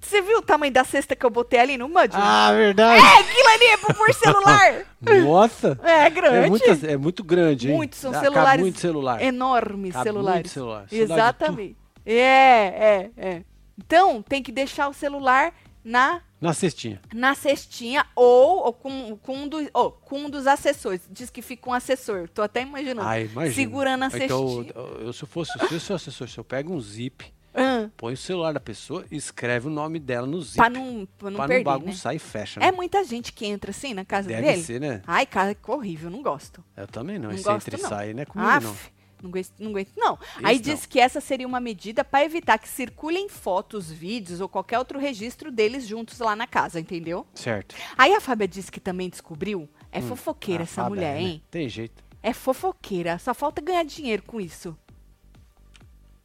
[0.00, 2.10] Você viu o tamanho da cesta que eu botei ali no Mud?
[2.12, 3.02] Ah, verdade!
[3.02, 4.84] É, aquilo ali é pro pôr celular.
[5.24, 5.78] Nossa!
[5.82, 6.36] É grande.
[6.36, 7.76] É, muitas- é muito grande, hein?
[7.76, 9.22] Muitos, são Dá- cabe celulares muito celular.
[9.22, 10.36] enormes Cabe celulares.
[10.38, 10.86] muito celular.
[10.92, 11.76] Exatamente.
[12.04, 13.42] É, é, é.
[13.78, 15.52] Então, tem que deixar o celular
[15.84, 17.00] na Na cestinha.
[17.14, 21.02] na cestinha ou, ou com, com, um do, ou com um dos assessores.
[21.10, 22.28] Diz que fica um assessor.
[22.28, 23.06] Tô até imaginando.
[23.08, 23.54] Ah, imagina.
[23.54, 24.72] Segurando a Então, cestinha.
[25.00, 28.14] eu, se eu fosse o seu, seu assessor, se eu pego um zip, Ah, põe
[28.14, 30.56] o celular da pessoa e escreve o nome dela no zip.
[30.56, 31.78] pra não, pra não pra perder, não né?
[31.78, 32.66] bagunçar e fecha, né?
[32.66, 34.62] É muita gente que entra assim na casa Deve dele.
[34.62, 35.02] ser, né?
[35.06, 36.62] Ai, cara, que horrível, não gosto.
[36.76, 37.28] Eu também não.
[37.28, 37.88] Não Esse gosto, entra e não.
[37.88, 38.76] sai, não é comigo, Aff, não.
[39.22, 40.18] Não aguento, não aguento, não.
[40.44, 40.88] Aí diz não.
[40.88, 45.50] que essa seria uma medida para evitar que circulem fotos, vídeos ou qualquer outro registro
[45.50, 47.26] deles juntos lá na casa, entendeu?
[47.34, 47.74] Certo.
[47.96, 49.68] Aí a Fábia disse que também descobriu.
[49.90, 51.22] É Hum, fofoqueira essa Fábia mulher, né?
[51.22, 51.42] hein?
[51.50, 53.18] Tem jeito, É fofoqueira.
[53.18, 54.76] Só falta ganhar dinheiro com isso.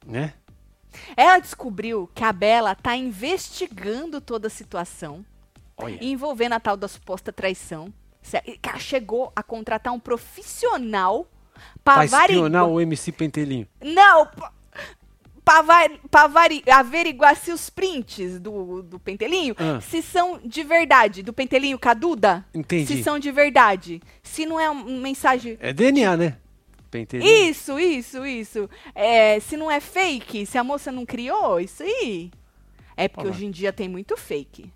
[0.06, 0.34] né?
[1.16, 5.26] Ela descobriu que a Bela tá investigando toda a situação
[5.78, 5.98] Olha.
[6.04, 7.94] envolvendo a tal da suposta traição.
[8.62, 11.28] Ela chegou a contratar um profissional
[11.84, 13.68] para Pra espionar o MC Pentelinho.
[13.84, 14.52] Não, pa-
[15.44, 19.82] pra, vari- pra vari- averiguar se os prints do, do pentelinho, Ah.
[19.82, 22.86] se são de verdade, do pentelinho caduda, Entendi.
[22.98, 24.02] se são de verdade.
[24.24, 25.58] Se não é uma mensagem.
[25.60, 26.38] É DNA, né?
[26.90, 27.50] Pentelinho.
[27.50, 28.70] Isso, isso, isso.
[28.94, 32.30] É, se não é fake, se a moça não criou, isso aí.
[32.98, 33.36] É porque Olha lá.
[33.36, 34.72] hoje em dia tem muito fake.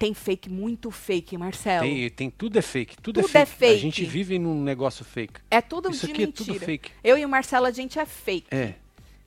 [0.00, 1.86] Tem fake, muito fake, Marcelo.
[1.86, 2.96] Tem, tem tudo é fake.
[3.02, 3.64] Tudo, Tudo é, é fake.
[3.64, 3.80] A fake.
[3.82, 5.42] gente vive num negócio fake.
[5.50, 6.54] É tudo Isso de aqui é mentira.
[6.54, 6.90] tudo fake.
[7.04, 8.46] Eu e o Marcelo, a gente é fake.
[8.50, 8.76] É.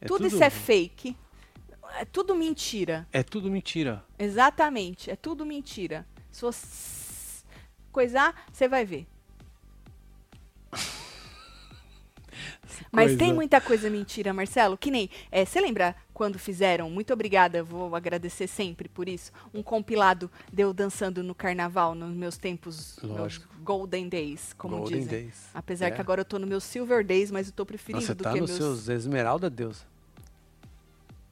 [0.02, 1.16] é tudo, isso é fake.
[2.00, 3.08] É tudo mentira.
[3.14, 4.04] É tudo mentira.
[4.18, 6.08] Exatamente, é tudo mentira.
[6.32, 7.46] Se você
[7.92, 9.06] coisar, você vai ver.
[12.92, 13.18] Mas Coisa.
[13.20, 14.76] tem muita coisa mentira, Marcelo.
[14.76, 15.08] Que nem.
[15.32, 16.90] é, Você lembra quando fizeram?
[16.90, 19.32] Muito obrigada, vou agradecer sempre por isso.
[19.54, 25.00] Um compilado de eu dançando no carnaval nos meus tempos, meus golden days, como Golden
[25.00, 25.20] dizem.
[25.22, 25.50] Days.
[25.54, 25.92] Apesar É.
[25.92, 28.34] que agora eu tô no meu silver days, mas eu tô preferindo Nossa, do tá
[28.34, 28.60] que nos meus.
[28.60, 29.86] seus Esmeralda Deus.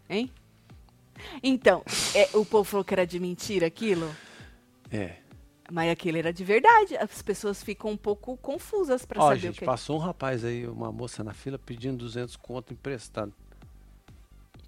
[0.09, 0.31] Hein?
[1.43, 1.83] Então,
[2.15, 4.09] é, o povo falou que era de mentira aquilo.
[4.89, 5.17] É.
[5.71, 6.97] Mas aquilo era de verdade.
[6.97, 9.65] As pessoas ficam um pouco confusas pra Ó, saber gente, o que.
[9.65, 13.31] passou um rapaz aí, uma moça na fila pedindo 200 conto emprestado.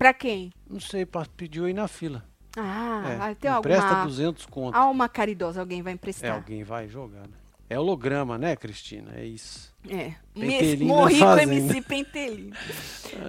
[0.03, 0.51] Pra quem?
[0.69, 2.25] Não sei, pediu aí na fila.
[2.57, 4.75] Ah, É, ter empresta alguma Ah, 200 conto.
[4.75, 6.33] alma caridosa, alguém vai É, emprestar.
[6.35, 7.37] alguém vai jogar, né?
[7.69, 9.13] É holograma, né, Cristina?
[9.15, 9.73] É isso.
[9.89, 10.13] É.
[10.33, 11.37] Pentelinho Morri com.
[11.39, 12.53] MC Pentelinho.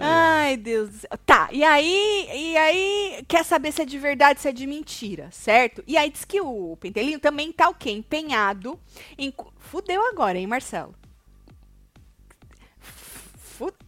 [0.00, 1.10] Ai, Deus do céu.
[1.24, 5.28] Tá, e aí, e aí, quer saber se é de verdade, se é de mentira,
[5.30, 5.84] certo?
[5.86, 7.92] E aí diz que o Pentelinho também tá o quê?
[7.92, 8.80] Empenhado
[9.16, 9.32] em...
[9.58, 10.92] Fudeu agora, hein, Marcelo?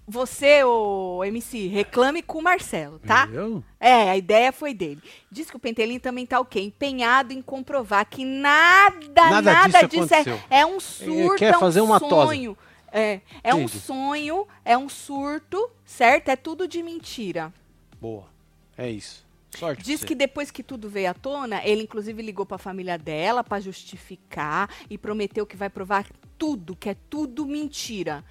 [0.08, 3.28] Você, o MC, reclame com o Marcelo, tá?
[3.32, 3.62] Eu?
[3.80, 5.02] É, a ideia foi dele.
[5.30, 6.60] Diz que o Pentelinho também tá o quê?
[6.60, 10.40] Empenhado em comprovar que nada, Nada nada, disso disso, é, aconteceu.
[10.48, 12.26] é um surto, quer é um fazer uma tosa.
[12.28, 12.56] sonho.
[12.92, 13.80] É, é um Entendi.
[13.80, 16.28] sonho, é um surto, certo?
[16.28, 17.52] É tudo de mentira.
[18.00, 18.24] Boa.
[18.78, 19.26] É isso.
[19.56, 23.42] Sorte Diz que depois que tudo veio à tona, ele inclusive ligou pra família dela
[23.42, 26.06] pra justificar e prometeu que vai provar
[26.38, 28.22] tudo, que é tudo mentira.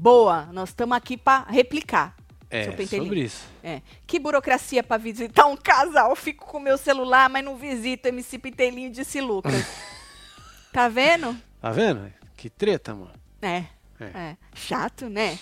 [0.00, 2.16] Boa, nós estamos aqui pra replicar.
[2.50, 3.44] É, sobre isso.
[3.62, 3.82] É.
[4.06, 6.14] Que burocracia pra visitar um casal.
[6.16, 9.52] Fico com meu celular, mas não visito MC Pentelinho, disse Lucas.
[10.72, 11.36] tá vendo?
[11.60, 12.10] Tá vendo?
[12.36, 13.12] Que treta, mano.
[13.42, 13.64] É.
[14.00, 14.04] É.
[14.04, 14.36] é.
[14.54, 15.38] Chato, né?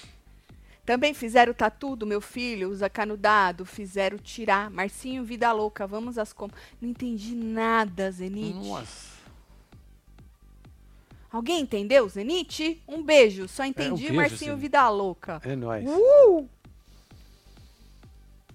[0.87, 4.71] Também fizeram o tatu do meu filho, usa canudado, fizeram tirar.
[4.71, 6.62] Marcinho, vida louca, vamos às compras.
[6.81, 8.66] Não entendi nada, Zenite.
[8.66, 9.15] Nossa.
[11.37, 12.83] Alguém entendeu, Zenite?
[12.88, 13.46] Um beijo.
[13.46, 14.61] Só entendi É, um beijo, Marcinho, Zenite.
[14.62, 15.38] vida louca.
[15.44, 15.85] É nóis.
[15.87, 16.49] Uh!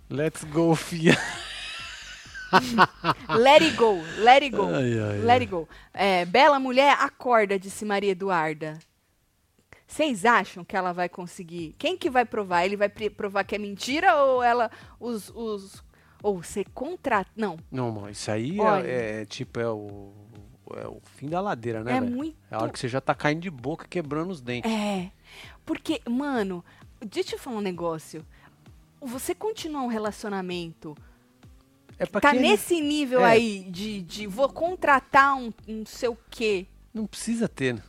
[0.09, 1.15] Let's go, fia.
[3.29, 4.65] Let it go, let it go.
[4.65, 5.69] Ai, ai, Let it go.
[5.93, 8.77] É, Bela mulher, acorda, disse Maria Eduarda.
[9.87, 11.75] Vocês acham que ela vai conseguir?
[11.77, 12.65] Quem que vai provar?
[12.65, 15.83] Ele vai provar que é mentira ou ela os os
[16.23, 17.29] ou você contrata?
[17.35, 20.13] Não, Não, isso aí é, é, tipo, é o,
[20.77, 22.11] é o fim da ladeira, né, é velho?
[22.15, 24.69] muito É a hora que você já tá caindo de boca, quebrando os dentes.
[24.71, 25.09] É.
[25.65, 26.63] Porque, mano,
[26.99, 28.25] deixa eu te falar um negócio.
[29.01, 30.95] Você continuar um relacionamento,
[31.97, 33.31] É pra tá quem nesse nível É.
[33.31, 36.65] aí de, de vou contratar um não sei o quê.
[36.93, 37.81] não precisa ter, né?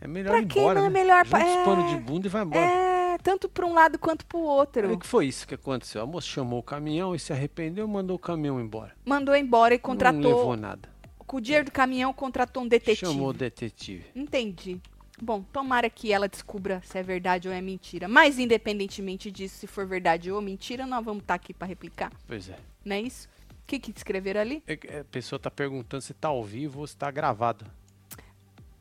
[0.00, 1.00] É melhor Pra ir embora, não é né?
[1.00, 1.64] melhor Junta é.
[1.64, 2.60] panos de bunda e vai embora.
[2.64, 4.88] É, tanto para um lado quanto pro outro.
[4.88, 6.02] Aí o que foi isso que aconteceu?
[6.02, 8.92] A moça chamou o caminhão e se arrependeu e mandou o caminhão embora.
[9.04, 10.56] Mandou embora e Não levou contratou.
[10.56, 10.88] nada.
[11.32, 13.10] Com o dinheiro do caminhão, contratou um detetive.
[13.10, 14.04] Chamou o detetive.
[14.14, 14.78] Entendi.
[15.18, 18.06] Bom, tomara que ela descubra se é verdade ou é mentira.
[18.06, 22.12] Mas, independentemente disso, se for verdade ou mentira, nós vamos estar aqui para replicar.
[22.26, 22.58] Pois é.
[22.84, 23.30] Não é isso?
[23.50, 24.62] O que, que escreveram ali?
[24.66, 27.64] É A pessoa tá perguntando se tá ao vivo ou se tá gravado.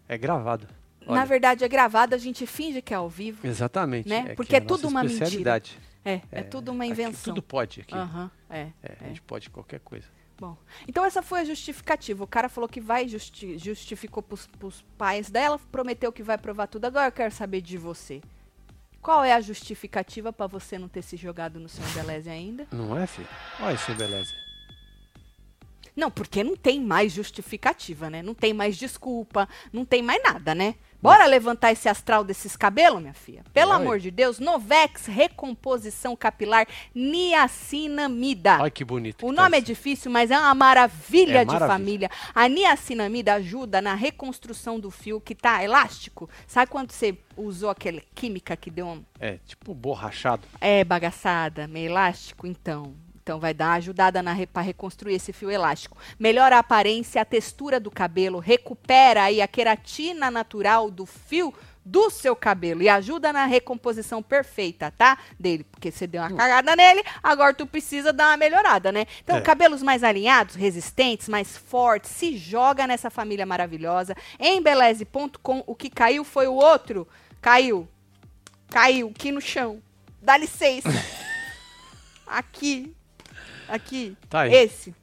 [0.05, 0.67] É gravado.
[1.05, 3.47] Na Olha, verdade, é gravado, a gente finge que é ao vivo.
[3.47, 4.09] Exatamente.
[4.09, 4.25] Né?
[4.25, 5.23] que Porque é a nossa tudo uma mentira.
[5.23, 5.79] especialidade.
[6.03, 7.33] É, é, tudo uma invenção.
[7.33, 7.95] tudo pode aqui.
[8.49, 8.67] É.
[8.83, 10.07] É, a gente pode qualquer coisa.
[10.41, 12.23] Bom, então essa foi a justificativa.
[12.23, 16.65] O cara falou que vai, justi justificou pros, pros pais dela, prometeu que vai provar
[16.65, 16.85] tudo.
[16.85, 18.23] Agora eu quero saber de você.
[19.03, 22.67] Qual é a justificativa pra você não ter se jogado no seu embeleze ainda?
[22.71, 23.27] Não é, filho?
[23.59, 24.31] Olha isso, beleza.
[25.95, 28.23] Não, porque não tem mais justificativa, né?
[28.23, 30.73] Não tem mais desculpa, não tem mais nada, né?
[31.01, 33.43] Bora levantar esse astral desses cabelos, minha filha?
[33.51, 33.81] Pelo Bora.
[33.83, 38.59] amor de Deus, Novex Recomposição Capilar Niacinamida.
[38.61, 39.25] Olha que bonito.
[39.25, 39.65] O que tá nome é isso.
[39.67, 41.67] difícil, mas é uma maravilha É de maravilha.
[41.67, 42.09] família.
[42.35, 46.29] A niacinamida ajuda na reconstrução do fio que tá elástico.
[46.47, 50.43] Sabe quando você usou aquela química que deu um, É, tipo borrachado.
[50.59, 52.45] é bagaçada, meio elástico?
[52.45, 55.97] Então, então vai dar ajudada na re, para reconstruir esse fio elástico.
[56.19, 61.53] Melhora a aparência, a textura do cabelo, recupera aí a queratina natural do fio
[61.83, 65.17] do seu cabelo e ajuda na recomposição perfeita, tá?
[65.39, 69.07] Dele, porque você deu uma cagada nele, agora tu precisa dar uma melhorada, né?
[69.23, 69.41] Então, É.
[69.41, 74.15] cabelos mais alinhados, resistentes, mais fortes, se joga nessa família maravilhosa.
[74.39, 77.07] Em beleze.com, o que caiu foi o outro.
[77.41, 77.87] Caiu.
[78.69, 79.81] Caiu aqui no chão.
[80.21, 80.87] Dá licença.
[82.27, 82.95] aqui.
[83.71, 84.15] Aqui.
[84.29, 84.53] Tá aí.
[84.53, 84.93] Esse.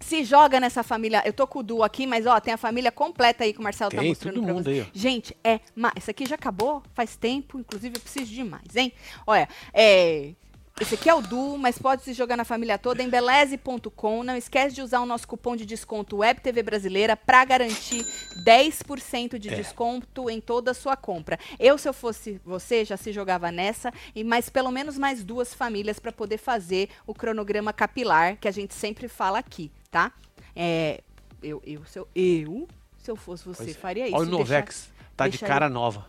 [0.00, 1.22] Se joga nessa família.
[1.24, 3.62] Eu tô com o Du aqui, mas ó, tem a família completa aí que o
[3.62, 4.84] Marcelo tá Tem mostrando todo pra mundo aí, ó.
[4.92, 5.60] Gente, é.
[5.76, 8.92] ma- Esse aqui já acabou faz tempo, inclusive eu preciso de mais, hein?
[9.26, 10.34] Olha, é.
[10.80, 14.24] Esse aqui é o Du, mas pode se jogar na família toda em beleze.com.
[14.24, 18.04] Não esquece de usar o nosso cupom de desconto WebTV Brasileira para garantir
[18.44, 19.54] 10% de É.
[19.54, 21.38] desconto em toda a sua compra.
[21.60, 25.54] Eu, se eu fosse você, já se jogava nessa, e mais pelo menos mais duas
[25.54, 30.10] famílias para poder fazer o cronograma capilar, que a gente sempre fala aqui, tá?
[30.56, 31.02] É,
[31.42, 32.66] eu, eu, se eu, eu,
[32.98, 33.74] se eu fosse você, é.
[33.74, 34.16] faria isso.
[34.16, 34.90] Olha o deixar- Novex.
[35.16, 36.06] Tá de deixar cara nova.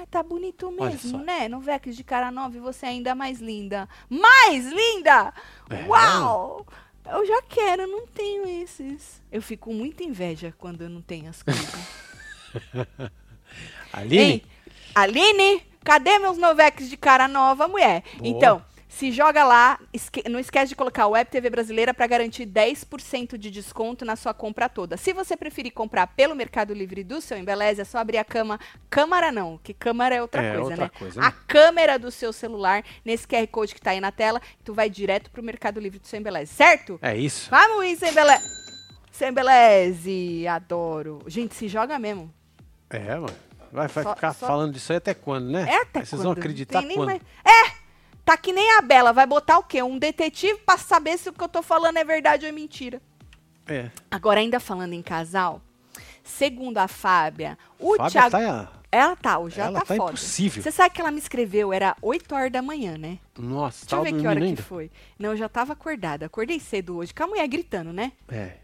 [0.00, 1.46] Ai, tá bonito mesmo, né?
[1.46, 3.86] Novex de cara nova e você é ainda mais linda.
[4.08, 5.34] Mais linda!
[5.68, 5.84] É.
[5.86, 6.66] Uau!
[7.04, 9.20] Eu já quero, eu não tenho esses.
[9.30, 11.70] Eu fico muita inveja quando eu não tenho as coisas.
[13.92, 14.22] Aline?
[14.22, 14.42] Hein?
[14.94, 18.02] Aline, cadê meus Novex de cara nova, mulher?
[18.16, 18.26] Boa.
[18.26, 23.38] Então, se joga lá, esque- não esquece de colocar Web TV Brasileira para garantir 10%
[23.38, 24.96] de desconto na sua compra toda.
[24.96, 28.58] Se você preferir comprar pelo Mercado Livre do seu Embeleze, é só abrir a cama,
[28.90, 30.90] câmara não, que câmara é outra É, coisa, outra né?
[30.98, 31.34] coisa, A né?
[31.46, 35.30] câmera do seu celular nesse QR Code que tá aí na tela, tu vai direto
[35.30, 36.98] pro Mercado Livre do seu Embeleze, certo?
[37.00, 37.48] É isso.
[37.48, 38.44] Vamos ir, Embeleze.
[39.12, 41.20] Sem Embeleze, adoro.
[41.26, 42.32] Gente, se joga mesmo.
[42.90, 43.28] É, mano.
[43.72, 45.64] Vai, vai Só- ficar só- falando disso aí até quando, né?
[45.68, 46.22] É até Vocês quando?
[46.22, 47.06] vão Não acreditar quando?
[47.06, 47.79] mais- É!
[48.24, 49.12] Tá que nem a Bela.
[49.12, 49.82] Vai botar o quê?
[49.82, 53.00] Um detetive pra saber se o que eu tô falando é verdade ou é mentira.
[53.66, 53.90] É.
[54.10, 55.60] Agora, ainda falando em casal,
[56.24, 58.30] segundo a Fábia, o Fábia Thiago.
[58.30, 58.72] tá...
[58.92, 60.10] Ela tá, hoje já Ela tá, tá foda.
[60.10, 60.60] impossível.
[60.64, 63.20] Você sabe que ela me escreveu, era 8 horas da manhã, né?
[63.38, 64.56] Nossa, Deixa eu ver que hora ainda.
[64.56, 64.90] que foi.
[65.16, 66.26] Não, eu já tava acordada.
[66.26, 68.10] Acordei cedo hoje, com a mulher gritando, né?
[68.28, 68.54] É.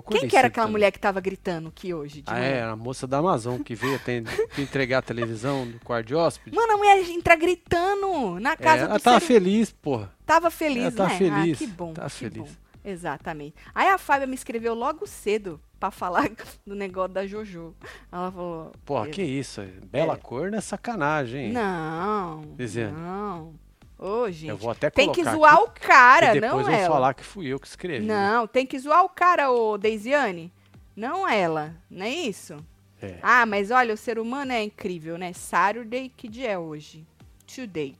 [0.00, 0.72] Quem que era aquela também.
[0.72, 2.22] mulher que tava gritando aqui hoje?
[2.26, 2.44] Ah, manhã?
[2.44, 6.14] é, era a moça da Amazon que veio atender, entregar a televisão do quarto de
[6.14, 6.56] hóspede.
[6.56, 10.10] Mano, a mulher entra gritando na É, casa ela do tava ser feliz, porra.
[10.24, 11.18] Tava feliz, Ela tá né?
[11.18, 11.92] feliz, Ah, que bom.
[11.92, 12.36] tá que feliz.
[12.42, 12.48] bom.
[12.84, 13.54] Exatamente.
[13.74, 15.60] Aí a Fábia me escreveu logo cedo.
[15.78, 16.28] pra falar
[16.66, 17.74] do negócio da Jojo.
[18.10, 18.72] Ela falou.
[18.84, 19.60] Pô, que isso?
[19.60, 20.16] é Bela É.
[20.16, 21.52] cor não é sacanagem, hein?
[21.52, 22.54] Não.
[22.56, 22.96] Dizendo.
[22.98, 23.54] Não.
[24.02, 24.48] Ô, gente.
[24.48, 26.94] Eu vou até tem que zoar aqui, o cara, e depois não eu vou ela.
[26.94, 28.04] falar que fui eu que escrevi.
[28.04, 30.52] Não, tem que zoar o cara, ô Deisiane.
[30.96, 32.56] Não ela, não é isso?
[33.00, 33.18] É.
[33.22, 35.32] Ah, mas olha, o ser humano é incrível, né?
[35.32, 37.06] Saturday, que dia é hoje?
[37.46, 37.96] Today.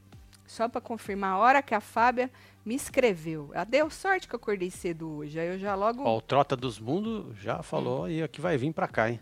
[0.47, 2.31] Só pra confirmar a hora que a Fábia
[2.65, 3.51] me escreveu.
[3.55, 5.38] Ela deu sorte que eu acordei cedo hoje.
[5.41, 6.03] Aí eu já logo.
[6.05, 7.62] Ó, o Trota dos Mundos já Hum.
[7.62, 9.19] falou aí ó, que vai vir pra cá, hein?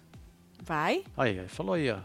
[0.62, 1.04] Vai?
[1.16, 1.98] Aí, aí, falou aí, ó.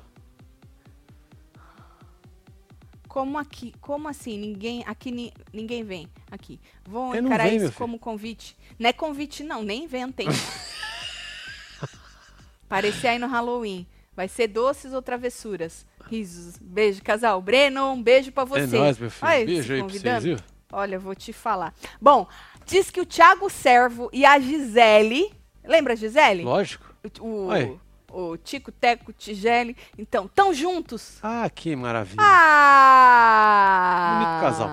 [3.15, 3.73] Como aqui?
[3.80, 4.38] Como assim?
[4.38, 4.84] Ninguém.
[4.86, 6.10] Aqui ni- ninguém vem.
[6.30, 6.60] Aqui.
[6.86, 8.58] Eu não encarar isso como convite.
[8.78, 10.28] Não é convite, não, nem inventem.
[12.67, 13.88] Parecer aí no Halloween.
[14.17, 15.86] Vai ser doces ou travessuras?
[16.10, 16.58] Risos.
[16.60, 17.41] Beijo, casal.
[17.41, 18.75] Breno, um beijo pra você.
[18.75, 19.45] É nóis, meu filho.
[19.45, 20.38] Beijo aí pra vocês, viu?
[20.73, 21.73] Olha, eu vou te falar.
[22.01, 22.28] Bom,
[22.65, 25.32] diz que o Thiago Servo e a Gisele.
[25.63, 26.43] Lembra a Gisele?
[26.43, 26.93] Lógico.
[27.21, 27.80] O, Oi.
[28.17, 29.75] O, Tico, Teco, Tigele.
[29.97, 31.19] Então, tão juntos.
[31.21, 32.21] Ah, que maravilha.
[33.15, 34.19] Ah!
[34.19, 34.69] Bonito casal.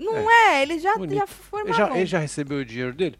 [0.00, 1.18] Não é, ele já, Bonito.
[1.18, 1.74] já formaram.
[1.74, 3.18] já, ele já recebeu o dinheiro dele?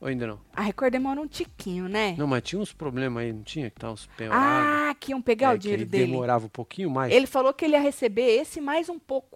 [0.00, 0.40] Ou ainda não?
[0.54, 2.14] A Record demora um tiquinho, né?
[2.18, 3.70] Não, mas tinha uns problemas aí, não tinha?
[3.70, 4.46] Que tava uns penhorados.
[4.90, 6.06] ah, que iam pegar É, o dinheiro ele dele.
[6.06, 7.12] demorava um pouquinho mais.
[7.12, 9.35] Ele falou que ele ia receber esse mais um pouco.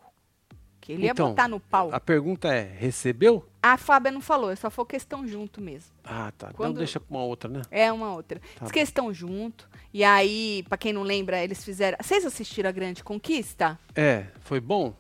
[0.80, 1.90] Que ele ia Então, botar no pau.
[1.92, 3.46] A pergunta é, recebeu?
[3.62, 5.92] A Fábia não falou, só falou que estão junto mesmo.
[6.02, 6.52] Ah, tá.
[6.54, 7.60] Quando- Não, deixa pra uma outra, né?
[7.70, 8.40] É uma outra.
[8.56, 9.68] Tá Diz que estão junto.
[9.92, 11.98] E aí, pra quem não lembra, eles fizeram.
[12.00, 13.78] Vocês assistiram a Grande Conquista?
[13.94, 14.94] É, foi bom?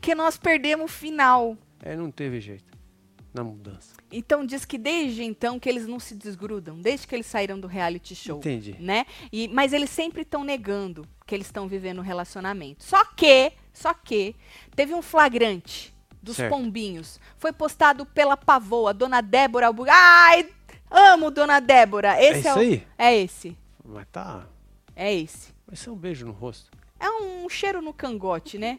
[0.00, 1.56] Que nós perdemos o final.
[1.82, 2.72] É, não teve jeito.
[3.34, 3.94] Na mudança.
[4.10, 7.66] Então diz que desde então que eles não se desgrudam, desde que eles saíram do
[7.66, 8.38] reality show.
[8.38, 8.76] Entendi.
[8.78, 9.06] Né?
[9.32, 12.84] E, mas eles sempre estão negando que eles estão vivendo um relacionamento.
[12.84, 14.36] Só que, só que,
[14.76, 16.50] teve um flagrante dos Certo.
[16.50, 17.18] pombinhos.
[17.38, 19.86] Foi postado pela Pavoa, Dona Débora Albu...
[19.88, 20.48] Ai,
[20.90, 22.22] amo Dona Débora.
[22.22, 22.58] Esse é é, o...
[22.58, 22.86] aí?
[22.98, 23.56] É esse.
[23.82, 24.46] Mas tá.
[24.94, 25.52] É esse.
[25.66, 26.70] Vai ser um beijo no rosto.
[27.00, 28.78] É um cheiro no cangote, né?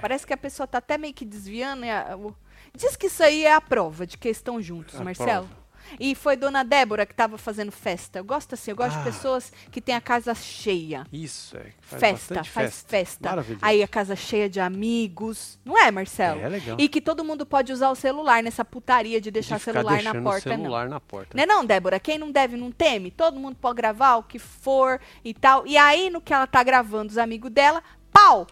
[0.00, 1.84] Parece que a pessoa tá até meio que desviando.
[1.84, 2.36] e a- o-
[2.74, 5.46] Diz que isso aí é a prova de que estão juntos, A Marcelo.
[5.46, 5.60] prova.
[5.98, 8.20] E foi Dona Débora que tava fazendo festa.
[8.20, 8.98] Eu gosto assim, eu gosto Ah.
[8.98, 11.04] de pessoas que têm a casa cheia.
[11.12, 11.72] Isso, é.
[11.80, 13.28] Faz festa, faz festa.
[13.28, 13.58] Maravilhoso.
[13.64, 15.58] Aí a casa cheia de amigos.
[15.64, 16.40] Não é, Marcelo?
[16.40, 16.76] É, legal.
[16.78, 20.12] E que todo mundo pode usar o celular nessa putaria de deixar de celular na
[20.22, 20.58] porta, o não.
[20.62, 21.36] celular na porta.
[21.36, 21.98] Né não, Débora?
[21.98, 23.10] Quem não deve não teme.
[23.10, 25.66] Todo mundo pode gravar o que for e tal.
[25.66, 28.46] E aí, no que ela tá gravando, os amigos dela, pau!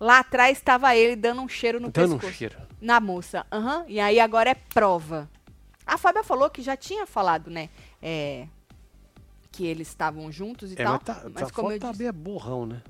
[0.00, 2.36] Lá atrás estava ele dando um cheiro no Dando um pescoço.
[2.38, 2.56] cheiro.
[2.80, 3.44] Na moça.
[3.50, 3.84] Aham.
[3.88, 5.28] E aí agora é prova.
[5.86, 7.68] A Fábia falou que já tinha falado, né?
[8.00, 8.46] É,
[9.50, 10.92] que eles estavam juntos e É, tal.
[10.94, 12.02] mas, tá, mas a como eu tá disse.
[12.04, 12.82] bem borrão, né?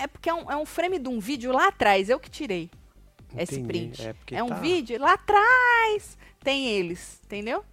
[0.00, 2.08] É porque é um, é um frame de um vídeo lá atrás.
[2.08, 2.70] Eu que tirei
[3.36, 3.66] esse Entendi.
[3.96, 4.02] print.
[4.30, 6.16] É, É um tá- vídeo lá atrás.
[6.44, 7.64] Tem eles, entendeu?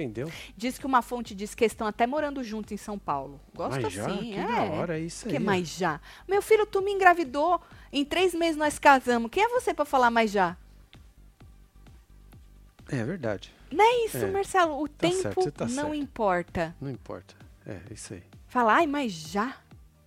[0.00, 0.32] Entendeu?
[0.56, 3.38] Diz que uma fonte diz que estão até morando juntos em São Paulo.
[3.54, 4.46] Gosto Mas já, assim, que é.
[4.46, 5.34] da hora, é isso aí.
[5.34, 6.00] que mais já?
[6.26, 7.60] Meu filho, tu me engravidou.
[7.92, 9.30] Em três meses nós casamos.
[9.30, 10.56] Quem é você pra falar mais já?
[12.88, 13.52] É verdade.
[13.70, 14.80] Não é isso, É, Marcelo.
[14.82, 15.94] O tá tempo certo, tá não certo.
[15.94, 16.76] importa.
[16.80, 17.34] Não importa.
[17.66, 18.22] É, isso aí.
[18.48, 19.56] Falar, ai, mas já?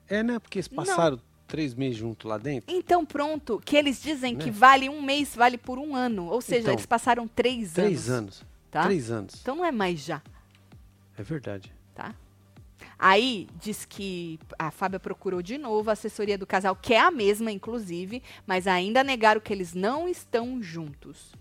[0.10, 0.38] É, né?
[0.40, 0.84] Porque eles Não.
[0.84, 2.76] passaram três meses juntos lá dentro.
[2.76, 4.52] Então pronto, que eles dizem que Né?
[4.52, 6.26] vale um mês, vale por um ano.
[6.28, 8.42] Ou seja, Então, eles passaram três, Três anos.
[8.42, 8.55] anos.
[8.76, 8.84] Tá?
[8.84, 9.36] Três anos.
[9.42, 10.22] Então não é mais já.
[11.18, 11.74] É verdade.
[11.94, 12.14] tá?
[13.00, 17.10] Aí diz que a Fábia procurou de novo a assessoria do casal, que é a
[17.10, 21.32] mesma, inclusive, mas ainda negaram que eles não estão juntos.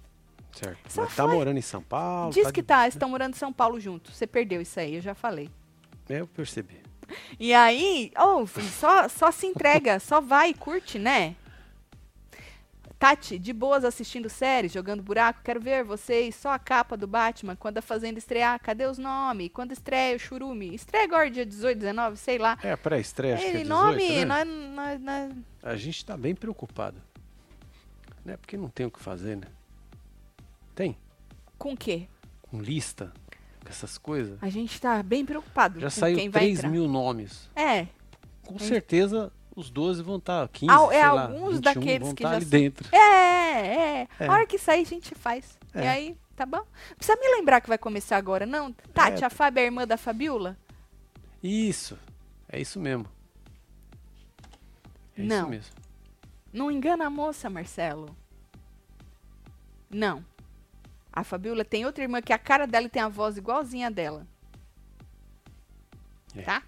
[0.53, 0.93] Certo.
[0.93, 2.33] Só Mas tá foi- morando em São Paulo.
[2.33, 4.15] diz tá que de- tá, estão morando em São Paulo juntos.
[4.17, 5.51] Você perdeu isso aí, eu já falei.
[6.09, 6.81] É, eu percebi.
[7.41, 11.35] E aí, oh, filho, só, só se entrega, só vai e curte, né?
[13.05, 17.55] Tati, de boas assistindo série, jogando buraco, quero ver vocês, só a capa do Batman,
[17.55, 19.51] quando a Fazenda estrear, cadê os nomes?
[19.53, 20.75] Quando estreia o Churume?
[20.75, 22.57] Estreia agora dia 18, 19, sei lá.
[22.63, 24.25] É, pré-estreia, acho que é Ei, 18, nome, né?
[24.25, 26.97] nós, nós, nós, A gente tá bem preocupado.
[28.25, 28.39] Né?
[28.39, 29.49] Porque não tem o que fazer, né?
[30.75, 30.97] Tem.
[31.59, 32.09] com o quê?
[32.41, 33.13] Com lista,
[33.63, 34.39] com essas coisas.
[34.43, 36.71] A gente tá bem preocupado Já saiu quem vai 3 entrar.
[36.71, 37.51] mil nomes.
[37.55, 37.87] É,
[38.47, 42.15] Com certeza os 12 vão estar, 15, Al- é sei lá, alguns 21 daqueles vão
[42.15, 42.89] que tá já ali são- dentro.
[42.95, 44.09] é, é.
[44.21, 44.27] É.
[44.27, 45.59] A hora que sair, a gente faz.
[45.75, 45.89] E É.
[45.89, 46.65] aí, tá bom?
[46.97, 48.73] Precisa me lembrar que vai começar agora, não?
[48.93, 49.27] Tati, É.
[49.27, 50.57] a Fábia é a irmã da Fabiola?
[51.43, 51.99] Isso.
[52.49, 53.07] É isso mesmo.
[55.17, 55.37] É Não.
[55.43, 55.75] isso mesmo.
[56.53, 58.15] Não engana a moça, Marcelo.
[59.91, 60.25] Não.
[61.13, 64.27] A Fabiola tem outra irmã que a cara dela tem a voz igualzinha a dela.
[66.37, 66.43] É.
[66.43, 66.63] Tá?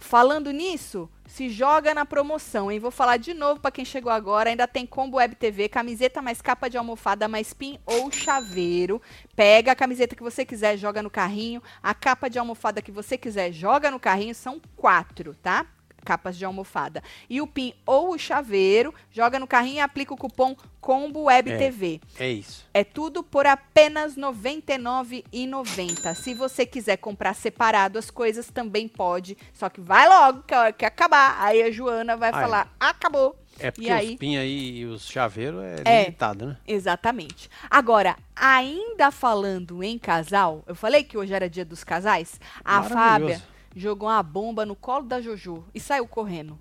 [0.00, 2.80] Falando nisso, se joga na promoção, hein?
[2.80, 4.50] Vou falar de novo para quem chegou agora.
[4.50, 9.00] Ainda tem combo web TV, camiseta mais capa de almofada mais pin ou chaveiro.
[9.36, 11.62] Pega a camiseta que você quiser, joga no carrinho.
[11.80, 14.34] A capa de almofada que você quiser, joga no carrinho.
[14.34, 15.66] São quatro, tá?
[16.04, 17.02] Capas de almofada.
[17.28, 21.50] E o PIN ou o chaveiro, joga no carrinho e aplica o cupom Combo Web
[21.52, 21.58] É.
[21.58, 22.00] TV.
[22.18, 22.66] É isso.
[22.72, 26.14] É tudo por apenas R$ 99,90.
[26.14, 29.36] Se você quiser comprar separado as coisas, também pode.
[29.52, 31.36] Só que vai logo, que a hora que acabar.
[31.40, 33.36] Aí a Joana vai falar, acabou.
[33.58, 34.10] É porque E aí?
[34.12, 36.02] os pin aí e os chaveiros é, É.
[36.04, 36.56] limitado, né?
[36.66, 37.50] Exatamente.
[37.70, 42.40] Agora, ainda falando em casal, eu falei que hoje era dia dos casais.
[42.64, 43.42] A Fábia.
[43.74, 46.58] Jogou uma bomba no colo da Jojo e saiu correndo.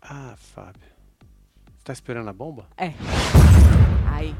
[0.00, 0.88] Ah, Fábio.
[1.76, 2.66] Você tá esperando a bomba?
[2.76, 2.92] É.
[4.12, 4.34] Aí.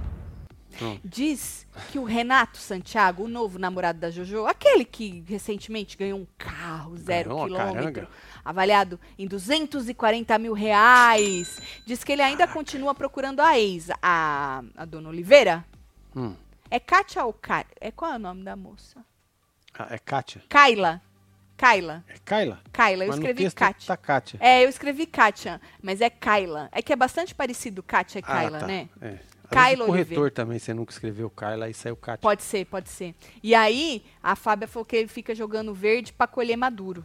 [0.77, 1.01] Pronto.
[1.05, 6.27] Diz que o Renato Santiago, o novo namorado da Jojo, aquele que recentemente ganhou um
[6.37, 8.09] carro zero Ganhou quilômetro,
[8.45, 14.85] avaliado em 240 mil reais, diz que ele ainda continua procurando a ex, a, a
[14.85, 15.65] dona Oliveira.
[16.15, 16.35] Hum.
[16.71, 17.77] É Kátia ou Kátia?
[17.81, 19.05] É qual é o nome da moça?
[19.77, 20.43] Ah, é Kátia?
[20.49, 21.03] Kaila.
[21.59, 22.05] Kaila.
[22.09, 22.61] É Kaila?
[22.73, 23.05] Kaila.
[23.05, 23.87] Eu Mas escrevi Kátia.
[23.89, 24.39] Tá Kátia.
[24.41, 26.69] É, eu escrevi Kátia, mas é Kaila.
[26.71, 28.67] É que é bastante parecido Kátia e Kaila, ah, tá.
[28.67, 28.89] né?
[29.03, 29.19] É.
[29.51, 30.31] Kaila o corretor Oliveira.
[30.31, 32.23] também, você nunca escreveu Kaila, aí saiu Kátia.
[32.23, 33.13] Pode ser, pode ser.
[33.43, 37.05] E aí, a Fábia falou que ele fica jogando verde pra colher maduro.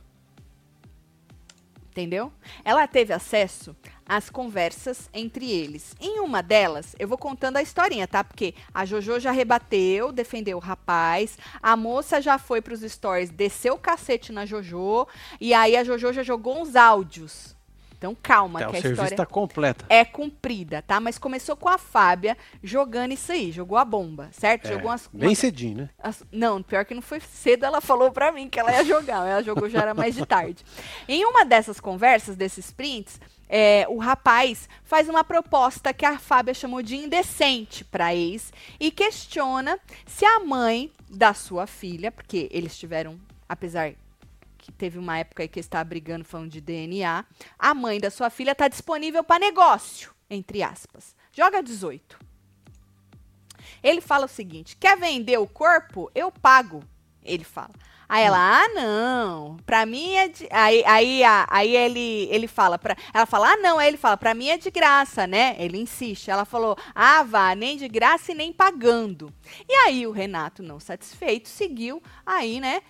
[1.94, 2.34] Entendeu?
[2.66, 5.96] Ela teve acesso às conversas entre eles.
[6.02, 8.24] Em uma delas, eu vou contando a historinha, tá?
[8.24, 13.76] Porque a Jojo já rebateu, defendeu o rapaz, a moça já foi pros stories, desceu
[13.76, 15.08] o cacete na Jojo,
[15.40, 17.53] e aí a Jojo já jogou uns áudios.
[18.04, 19.86] Então calma, Tá, que a história tá completa.
[19.88, 21.00] é cumprida, tá?
[21.00, 24.66] Mas começou com a Fábia jogando isso aí, jogou a bomba, certo?
[24.66, 25.90] É, Jogou umas, bem umas- cedinho, né?
[25.98, 29.26] as- não, pior que não foi cedo, ela falou pra mim que ela ia jogar.
[29.26, 30.66] Ela jogou já era mais de tarde.
[31.08, 36.54] Em uma dessas conversas, desses prints, é, o rapaz faz uma proposta que a Fábia
[36.54, 38.52] chamou de indecente pra ex
[38.82, 43.94] e questiona se a mãe da sua filha, porque eles tiveram, apesar
[44.64, 47.26] que teve uma época aí que estavam brigando falando de DNA,
[47.60, 51.14] a mãe da sua filha tá disponível pra negócio, entre aspas.
[51.34, 52.18] Joga 18.
[53.84, 56.10] Ele fala o seguinte: quer vender o corpo?
[56.16, 56.82] Eu pago.
[57.22, 57.74] Ele fala.
[58.08, 60.48] Aí ela, ah, não, pra mim é de.
[60.50, 62.96] Aí, aí, aí ele, ele fala, pra...
[63.14, 63.80] ela fala, ah, não.
[63.80, 65.58] Aí ele fala, pra mim é de graça, né?
[65.60, 66.30] Ele insiste.
[66.30, 69.34] Ela falou, ah, vá, nem de graça e nem pagando.
[69.68, 72.82] E aí o Renato, não satisfeito, seguiu aí, né?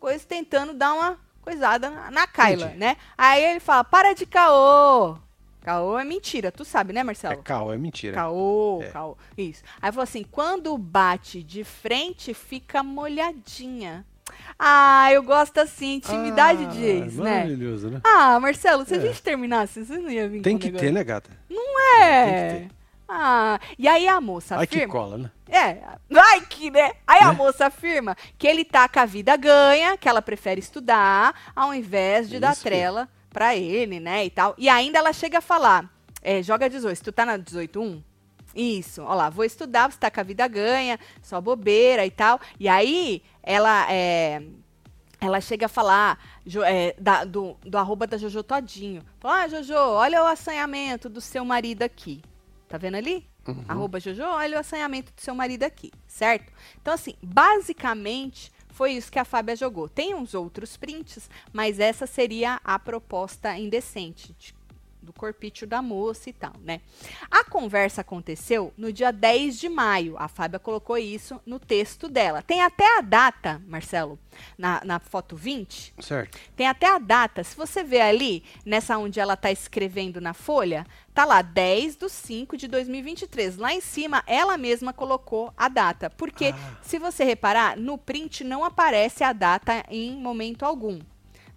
[0.00, 2.76] Coisa tentando dar uma coisada na, na Kyla, Entendi.
[2.78, 2.96] né?
[3.16, 5.16] Aí ele fala, para de caô.
[5.62, 7.42] Caô é mentira, tu sabe, né, É Marcelo?
[7.42, 8.14] caô, é mentira.
[8.14, 8.88] Caô, É.
[8.90, 9.16] caô.
[9.36, 9.62] Isso.
[9.82, 14.06] Aí falou assim: quando bate de frente, fica molhadinha.
[14.58, 17.34] Ah, eu gosto assim, intimidade Ah, de ex, né?
[17.44, 18.00] Maravilhoso, né?
[18.04, 19.00] Ah, Marcelo, se a É.
[19.00, 20.92] gente terminasse, você não ia vir Tem que um ter, negócio.
[20.94, 21.30] né, gata?
[22.00, 22.47] É.
[23.78, 24.92] e aí a moça Ai que afirma.
[24.92, 25.30] cola, né?
[25.48, 25.78] É,
[26.10, 26.92] vai que, né?
[27.06, 27.32] Aí a Né?
[27.32, 32.28] moça afirma que ele tá com a vida ganha, que ela prefere estudar, ao invés
[32.28, 32.62] de dar Isso.
[32.64, 34.54] trela pra ele, né, e tal.
[34.58, 35.88] E ainda ela chega a falar,
[36.22, 38.02] é, joga 18, tu tá na 18.1?
[38.54, 42.40] Isso, ó lá, vou estudar, você tá com a vida ganha, só bobeira e tal.
[42.58, 44.42] E aí, ela, é,
[45.20, 49.02] ela chega a falar jo- é, da- do, do arroba da Jojo Todinho.
[49.20, 52.20] Fala, ah, Jojo, olha o assanhamento do seu marido aqui.
[52.68, 53.24] Tá vendo ali?
[53.48, 53.64] Uhum.
[53.66, 56.52] Arroba Jojo, olha o assanhamento do seu marido aqui, certo?
[56.80, 59.88] Então, assim, basicamente foi isso que a Fábia jogou.
[59.88, 64.34] Tem uns outros prints, mas essa seria a proposta indecente.
[64.38, 64.57] de-
[65.08, 66.82] do corpício da moça e tal, né?
[67.30, 70.16] A conversa aconteceu no dia 10 de maio.
[70.18, 72.42] A Fábia colocou isso no texto dela.
[72.42, 74.18] Tem até a data, Marcelo,
[74.58, 75.94] na, na foto 20.
[75.98, 76.38] Certo.
[76.54, 77.42] Tem até a data.
[77.42, 82.08] Se você ver ali, nessa onde ela tá escrevendo na folha, tá lá 10 de
[82.10, 83.56] 5 de 2023.
[83.56, 86.10] Lá em cima, ela mesma colocou a data.
[86.10, 86.76] Porque, Ah.
[86.82, 90.98] se você reparar, no print não aparece a data em momento algum.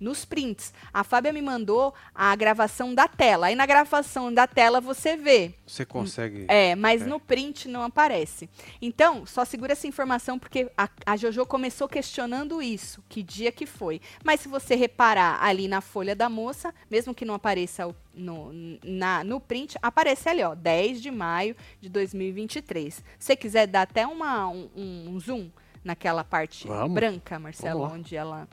[0.01, 0.73] Nos prints.
[0.91, 3.45] A Fábia me mandou a gravação da tela.
[3.47, 5.53] Aí na gravação da tela você vê.
[5.65, 6.45] Você consegue.
[6.49, 7.05] É, mas É.
[7.05, 8.49] no print não aparece.
[8.81, 13.67] Então, só segura essa informação porque a, a Jojo começou questionando isso, que dia que
[13.67, 14.01] foi.
[14.25, 18.51] Mas se você reparar ali na folha da moça, mesmo que não apareça o- no,
[18.83, 22.95] na, no print, aparece ali, ó, 10 de maio de 2023.
[22.95, 25.49] Se você quiser dar até uma, um, um zoom
[25.83, 26.93] naquela parte Vamos.
[26.95, 28.47] branca, Marcelo, onde ela...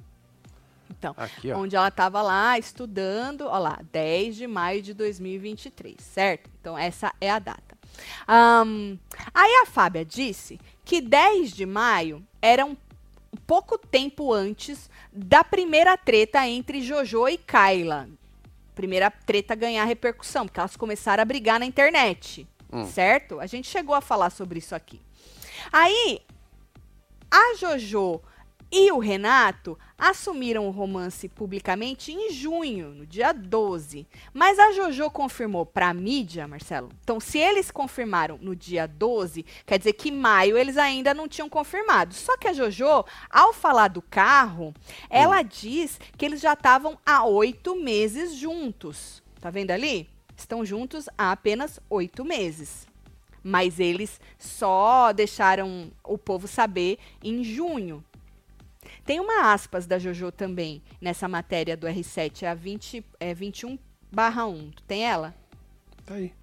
[0.91, 6.51] Então, Aqui, onde ela estava lá estudando, ó lá, 10 de maio de 2023, certo?
[6.61, 7.77] Então, essa é a data.
[8.27, 8.97] Ahn,
[9.35, 12.77] aí a Fábia disse que 10 de maio era um
[13.47, 18.09] pouco tempo antes da primeira treta entre Jojo e Kyla.
[18.75, 22.85] primeira treta ganhar repercussão, porque elas começaram a brigar na internet, Hum.
[22.87, 23.41] certo?
[23.41, 25.01] A gente chegou a falar sobre isso aqui.
[25.73, 26.21] Aí,
[27.31, 28.21] a Jojo
[28.71, 34.07] e o Renato assumiram o romance publicamente em junho, no dia 12.
[34.33, 36.91] Mas a Jojo confirmou para a mídia, Marcelo.
[37.03, 41.49] Então, se eles confirmaram no dia 12, quer dizer que maio eles ainda não tinham
[41.49, 42.15] confirmado.
[42.15, 44.75] Só que a Jojo, ao falar do carro,
[45.09, 49.23] ela diz que eles já estavam há oito meses juntos.
[49.41, 50.09] Tá vendo ali?
[50.37, 52.87] Estão juntos há apenas oito meses.
[53.43, 58.05] Mas eles só deixaram o povo saber em junho.
[59.09, 63.79] Tem uma aspas da Jojo também nessa matéria do R7, é a 20, é 21
[64.13, 64.71] barra 1.
[64.73, 65.35] Tu tem ela?
[66.05, 66.35] Tá aí.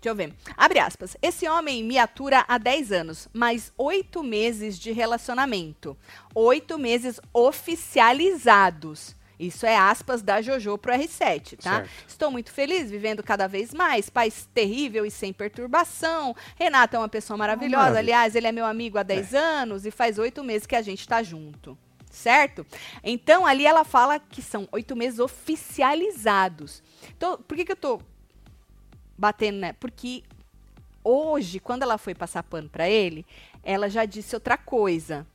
[0.00, 0.34] Deixa eu ver.
[0.56, 1.16] Abre aspas.
[1.22, 5.96] Esse homem me atura há 10 anos, mais oito meses de relacionamento.
[6.34, 9.14] Oito meses oficializados.
[9.38, 11.76] Isso é aspas da Jojo pro R7, tá?
[11.76, 11.90] Certo.
[12.08, 14.10] Estou muito feliz, vivendo cada vez mais.
[14.10, 16.34] Paz terrível e sem perturbação.
[16.56, 17.76] Renato é uma pessoa maravilhosa.
[17.76, 18.00] Maravilha.
[18.00, 21.06] Aliás, ele é meu amigo há 10 anos e faz oito meses que a gente
[21.06, 21.78] tá junto.
[22.12, 22.66] Certo?
[23.02, 26.82] Então, ali ela fala que são oito meses oficializados.
[27.16, 28.02] Então, por que, que eu tô
[29.16, 29.72] batendo, né?
[29.72, 30.22] Porque
[31.02, 33.24] hoje, quando ela foi passar pano pra ele,
[33.64, 35.26] ela já disse outra coisa.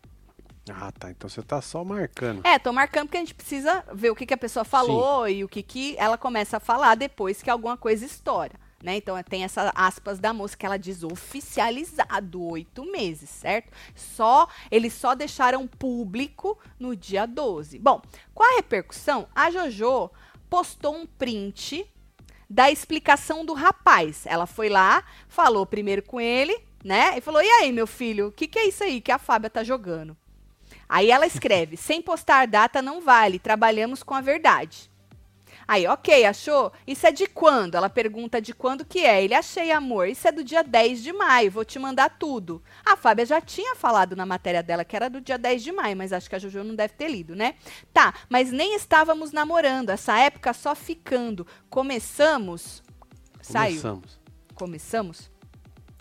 [0.70, 1.10] Ah, tá.
[1.10, 2.46] Então você tá só marcando.
[2.46, 5.44] É, tô marcando porque a gente precisa ver o que, que a pessoa falou e
[5.44, 8.54] o que, que ela começa a falar depois que alguma coisa estoura.
[8.84, 8.98] Né?
[8.98, 13.72] Então tem essa aspas da moça que ela diz oficializado oito meses, certo?
[13.96, 17.80] Só eles só deixaram público no dia 12.
[17.80, 18.02] Bom,
[18.36, 20.12] com a repercussão, a Jojo
[20.48, 21.90] postou um print
[22.50, 24.26] da explicação do rapaz.
[24.28, 27.18] Ela foi lá, falou primeiro com ele, né?
[27.18, 29.50] E falou: "E aí, meu filho, o que, que é isso aí que a Fábia
[29.50, 30.16] tá jogando?"
[30.88, 34.90] Aí ela escreve: sem postar data não vale, trabalhamos com a verdade.
[35.68, 36.72] Aí, ok, achou?
[36.86, 37.76] Isso é de quando?
[37.76, 39.24] Ela pergunta de quando que é.
[39.24, 40.08] Ele, achei, amor.
[40.08, 42.64] Isso é do dia 10 de maio, vou te mandar tudo.
[42.86, 45.98] A Fábia já tinha falado na matéria dela que era do dia 10 de maio,
[45.98, 47.56] mas acho que a Jojo não deve ter lido, né?
[47.94, 51.46] Tá, mas nem estávamos namorando, essa época só ficando.
[51.70, 52.82] Começamos.
[53.42, 54.02] Saiu.
[54.56, 55.37] Começamos.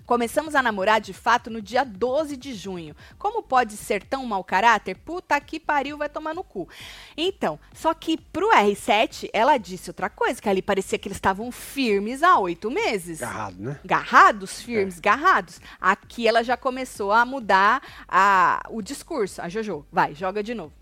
[0.07, 0.55] Começamos?
[0.55, 2.95] A namorar de fato no dia 12 de junho.
[3.19, 4.95] Como pode ser tão mau caráter?
[4.95, 6.69] Puta que pariu, vai tomar no cu.
[7.17, 11.51] Então, só que pro R7, ela disse outra coisa, que ali parecia que eles estavam
[11.51, 13.21] firmes há oito meses.
[13.21, 13.81] Agarrado, né?
[13.85, 15.61] Garrados, firmes, garrados.
[15.81, 19.43] Aqui ela já começou a mudar a, o discurso.
[19.43, 20.73] A Jojo, vai, joga de novo.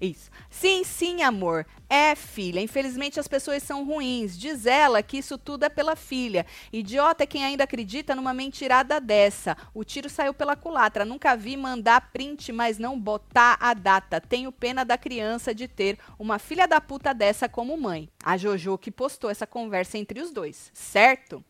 [0.00, 0.30] Isso.
[0.50, 1.66] Sim, sim, amor.
[1.88, 2.60] É, filha.
[2.60, 4.38] Infelizmente as pessoas são ruins.
[4.38, 6.44] Diz ela que isso tudo é pela filha.
[6.72, 9.56] Idiota é quem ainda acredita numa mentirada dessa.
[9.72, 11.04] O tiro saiu pela culatra.
[11.04, 14.20] Nunca vi mandar print, mas não botar a data.
[14.20, 18.08] Tenho pena da criança de ter uma filha da puta dessa como mãe.
[18.22, 21.42] A Jojo que postou essa conversa entre os dois, certo?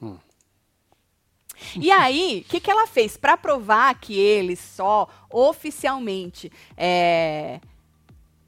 [0.00, 0.18] Hum.
[1.76, 3.16] E aí, o que, que ela fez?
[3.16, 7.60] Para provar que eles só oficialmente é,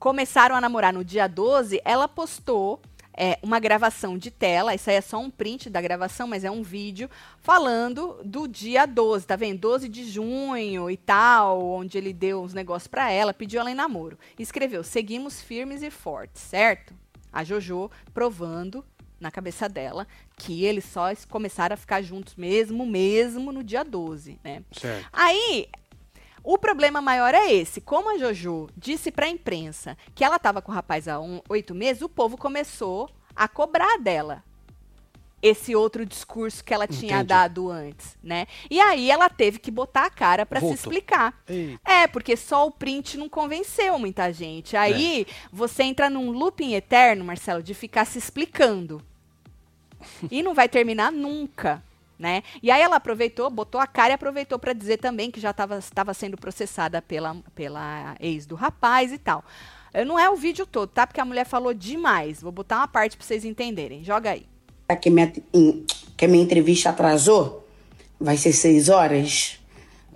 [0.04, 2.78] começaram a namorar no dia 12, ela postou
[3.16, 6.50] é, uma gravação de tela, isso aí é só um print da gravação, mas é
[6.50, 9.60] um vídeo, falando do dia 12, tá vendo?
[9.60, 13.74] 12 de junho e tal, onde ele deu uns negócios para ela, pediu ela em
[13.74, 14.18] namoro.
[14.38, 16.92] Escreveu, seguimos firmes e fortes, certo?
[17.32, 18.84] A Jojo provando
[19.18, 24.38] na cabeça dela que eles só começaram a ficar juntos mesmo, mesmo no dia 12,
[24.44, 24.62] né?
[24.70, 25.08] Certo.
[25.10, 25.66] Aí,
[26.44, 27.80] o problema maior é esse.
[27.80, 31.74] Como a Jojo disse pra imprensa que ela tava com o rapaz há um, oito
[31.74, 34.44] meses, o povo começou a cobrar dela
[35.42, 37.24] esse outro discurso que ela tinha Entendi.
[37.28, 38.46] dado antes, né?
[38.70, 41.38] E aí ela teve que botar a cara pra se explicar.
[41.46, 41.80] Eita.
[41.84, 44.74] É, porque só o print não convenceu muita gente.
[44.74, 45.32] Aí É.
[45.52, 49.02] você entra num looping eterno, Marcelo, de ficar se explicando.
[50.30, 51.82] e não vai terminar nunca,
[52.24, 52.42] né?
[52.62, 56.14] E aí ela aproveitou, botou a cara e aproveitou para dizer também que já estava
[56.14, 59.44] sendo processada pela, pela ex do rapaz e tal.
[59.92, 61.06] Eu, não é o vídeo todo, tá?
[61.06, 62.40] Porque a mulher falou demais.
[62.40, 64.02] Vou botar uma parte para vocês entenderem.
[64.02, 64.46] Joga aí.
[64.96, 65.30] que minha,
[66.16, 67.68] que a minha entrevista atrasou,
[68.18, 69.60] vai ser seis horas.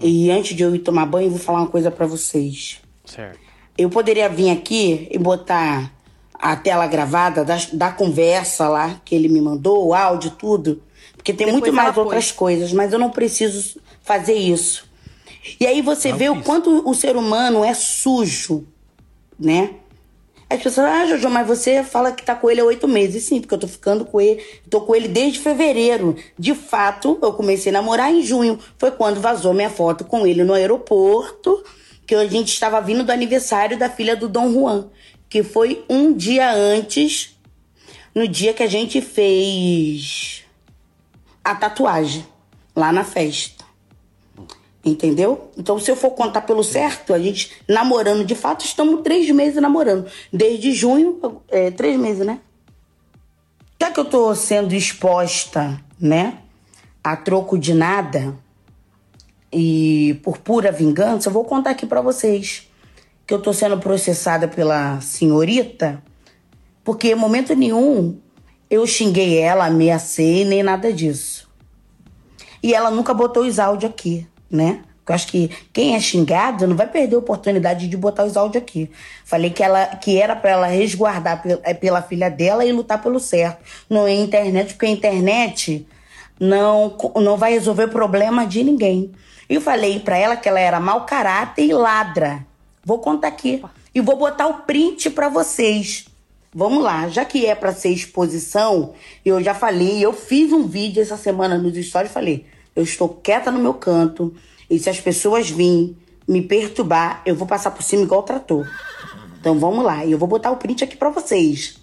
[0.01, 2.81] E antes de eu ir tomar banho, eu vou falar uma coisa pra vocês.
[3.05, 3.39] Certo.
[3.77, 5.93] Eu poderia vir aqui e botar
[6.33, 10.83] a tela gravada da, da conversa lá que ele me mandou, o áudio, tudo.
[11.29, 14.89] Porque tem Depois muito mais outras coisas, mas eu não preciso fazer isso.
[15.61, 18.67] E aí você Não vê o quanto o ser humano é sujo,
[19.39, 19.75] né?
[20.49, 23.25] As pessoas, ah, Jojo, mas você fala que tá com ele há oito meses.
[23.25, 24.43] Sim, porque eu tô ficando com ele.
[24.71, 26.17] Tô com ele desde fevereiro.
[26.39, 28.59] De fato, eu comecei a namorar em junho.
[28.79, 31.63] Foi quando vazou minha foto com ele no aeroporto,
[32.07, 34.89] que a gente estava vindo do aniversário da filha do Dom Juan,
[35.29, 37.37] que foi um dia antes
[38.15, 40.48] no dia que a gente fez
[41.51, 42.27] a tatuagem
[42.75, 43.65] lá na festa.
[44.85, 45.51] Entendeu?
[45.57, 49.61] Então, se eu for contar pelo certo, a gente namorando, de fato, estamos três meses
[49.61, 50.11] namorando.
[50.33, 52.41] Desde junho, é, três meses, né?
[53.81, 56.39] Já que eu tô sendo exposta, né,
[57.03, 58.35] a troco de nada
[59.53, 62.69] e por pura vingança, eu vou contar aqui para vocês
[63.27, 66.03] que eu tô sendo processada pela senhorita,
[66.83, 68.19] porque em momento nenhum
[68.71, 71.38] eu xinguei ela, ameacei, nem nada disso.
[72.63, 74.83] E ela nunca botou os áudios aqui, né?
[75.09, 78.63] Eu acho que quem é xingado não vai perder a oportunidade de botar os áudios
[78.63, 78.91] aqui.
[79.25, 83.19] Falei que, ela, que era para ela resguardar pela, pela filha dela e lutar pelo
[83.19, 83.59] certo.
[83.89, 85.87] Não é internet, porque a internet
[86.39, 89.11] não, não vai resolver problema de ninguém.
[89.49, 92.47] E eu falei para ela que ela era mau caráter e ladra.
[92.85, 93.63] Vou contar aqui.
[93.95, 96.07] E vou botar o print para vocês.
[96.55, 101.03] Vamos lá, já que é para ser exposição, eu já falei, eu fiz um vídeo
[101.03, 104.35] essa semana nos stories, falei, eu estou quieta no meu canto,
[104.69, 105.95] e se as pessoas virem
[106.27, 108.67] me perturbar, eu vou passar por cima igual trator.
[109.39, 111.79] Então vamos lá, e eu vou botar o print aqui para vocês.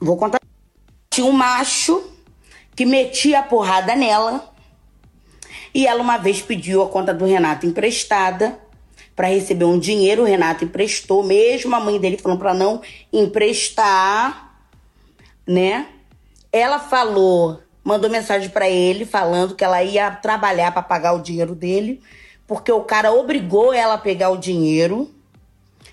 [0.00, 0.40] Vou contar.
[1.10, 2.02] Tinha um macho
[2.74, 4.54] que metia a porrada nela,
[5.74, 8.58] e ela uma vez pediu a conta do Renato emprestada
[9.16, 10.22] para receber um dinheiro.
[10.22, 14.54] O Renato emprestou, mesmo a mãe dele falando para não emprestar,
[15.46, 15.88] né?
[16.52, 21.54] Ela falou, mandou mensagem para ele falando que ela ia trabalhar para pagar o dinheiro
[21.54, 22.02] dele,
[22.46, 25.10] porque o cara obrigou ela a pegar o dinheiro,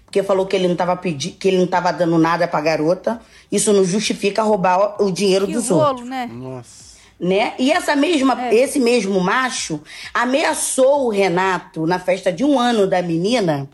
[0.05, 3.19] porque falou que ele não estava pedindo, que ele não tava dando nada para garota.
[3.51, 6.29] Isso não justifica roubar o dinheiro Que dos rolo, outros né?
[6.31, 6.92] Nossa.
[7.23, 7.53] Né?
[7.57, 8.53] E essa mesma, É.
[8.55, 9.81] esse mesmo macho
[10.13, 13.69] ameaçou o Renato na festa de um ano da menina.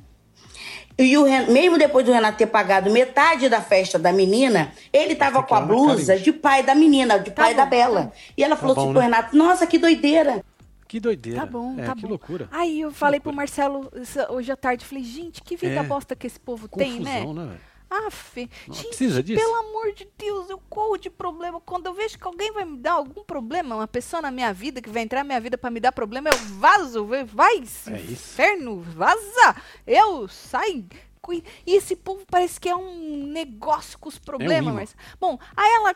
[0.98, 5.16] E o Ren- mesmo depois do Renato ter pagado metade da festa da menina, ele
[5.16, 8.12] tava com a blusa de pai da menina, de pai bom, da tá Bela.
[8.38, 9.06] E ela falou bom, assim pro né?
[9.06, 10.44] Renato: Nossa, que doideira.
[10.88, 11.40] Que doideira.
[11.42, 12.08] Tá bom, é, tá que bom.
[12.10, 12.50] loucura.
[12.52, 13.90] Aí eu falei pro Marcelo
[14.30, 15.84] hoje à tarde, falei, gente, que vida É.
[15.84, 17.22] bosta que esse povo tem, né?
[17.22, 17.56] Confusão, né?
[17.90, 19.42] Aff, Não gente, precisa disso.
[19.42, 21.60] pelo amor de Deus, eu corro de problema.
[21.62, 24.82] Quando eu vejo que alguém vai me dar algum problema, uma pessoa na minha vida
[24.82, 27.90] que vai entrar na minha vida pra me dar problema, eu vazo, vai- É isso.
[27.92, 29.56] inferno, vaza.
[29.88, 30.86] Eu saio.
[31.32, 34.74] E esse povo parece que é um negócio com os problemas, imã.
[34.74, 35.96] mas Bom, aí ela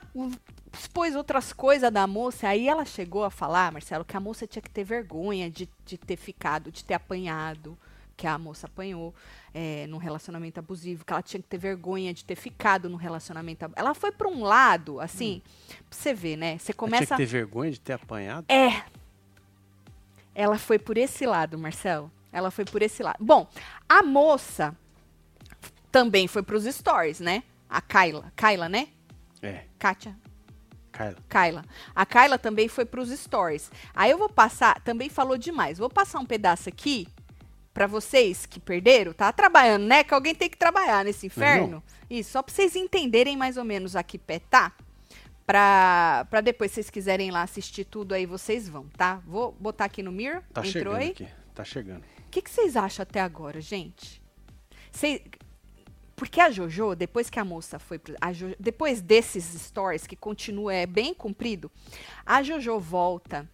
[0.72, 4.62] expôs outras coisas da moça, aí ela chegou a falar, Marcelo, que a moça tinha
[4.62, 7.76] que ter vergonha de, de ter ficado, de ter apanhado,
[8.16, 9.14] que a moça apanhou
[9.54, 13.66] é, num relacionamento abusivo, que ela tinha que ter vergonha de ter ficado num relacionamento
[13.66, 13.86] abusivo.
[13.86, 16.58] Ela foi pra um lado, assim, pra você ver, né?
[16.58, 17.06] Você Ela começa.
[17.06, 18.46] Tinha que ter vergonha de ter apanhado.
[18.50, 18.84] É.
[20.36, 22.12] Ela foi por esse lado, Marcelo.
[22.32, 23.24] Ela foi por esse lado.
[23.24, 23.48] Bom,
[23.88, 24.76] a moça
[25.92, 27.44] também foi pros stories, né?
[27.70, 28.32] A Kyla.
[28.36, 28.88] Kyla, né?
[29.42, 30.18] É, Kátia.
[30.92, 31.16] Kyla.
[31.30, 31.66] Kyla.
[31.96, 33.72] A Kyla também foi pros stories.
[33.94, 35.78] Aí eu vou passar, também falou demais.
[35.78, 37.08] Vou passar um pedaço aqui
[37.74, 40.04] pra vocês que perderam, tá trabalhando, né?
[40.04, 41.84] Que alguém tem que trabalhar nesse inferno.
[42.10, 44.72] Isso, só pra vocês entenderem mais ou menos a que pé tá.
[45.46, 49.22] Pra, pra depois, se vocês quiserem lá assistir tudo, aí vocês vão, tá?
[49.26, 50.42] Vou botar aqui no Mir.
[50.54, 51.10] Tá Entrou chegando aí?
[51.10, 51.28] aqui.
[51.54, 52.02] Tá chegando.
[52.02, 54.22] O que, que vocês acham até agora, gente?
[54.92, 55.22] Cês-
[56.16, 58.00] Porque a Jojo, depois que a moça foi.
[58.00, 58.16] Pro...
[58.22, 61.70] a Depois desses stories, que continua, é bem comprido,
[62.26, 63.50] a Jojo volta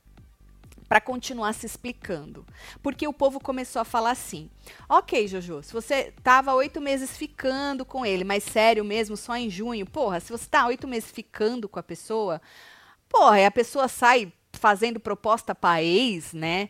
[0.89, 2.43] para continuar se explicando.
[2.81, 4.49] Porque o povo começou a falar assim:
[4.89, 9.49] ok, Jojo, se você tava oito meses ficando com ele, mas sério mesmo, só em
[9.49, 12.41] junho, porra, se você tá oito meses ficando com a pessoa,
[13.07, 16.69] porra, e a pessoa sai fazendo proposta pra ex, né?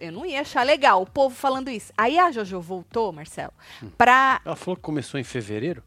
[0.00, 1.92] Eu não ia achar legal o povo falando isso.
[1.96, 3.52] Aí a Jojo voltou, Marcelo,
[3.98, 4.40] pra.
[4.44, 5.82] Ela falou que começou em fevereiro?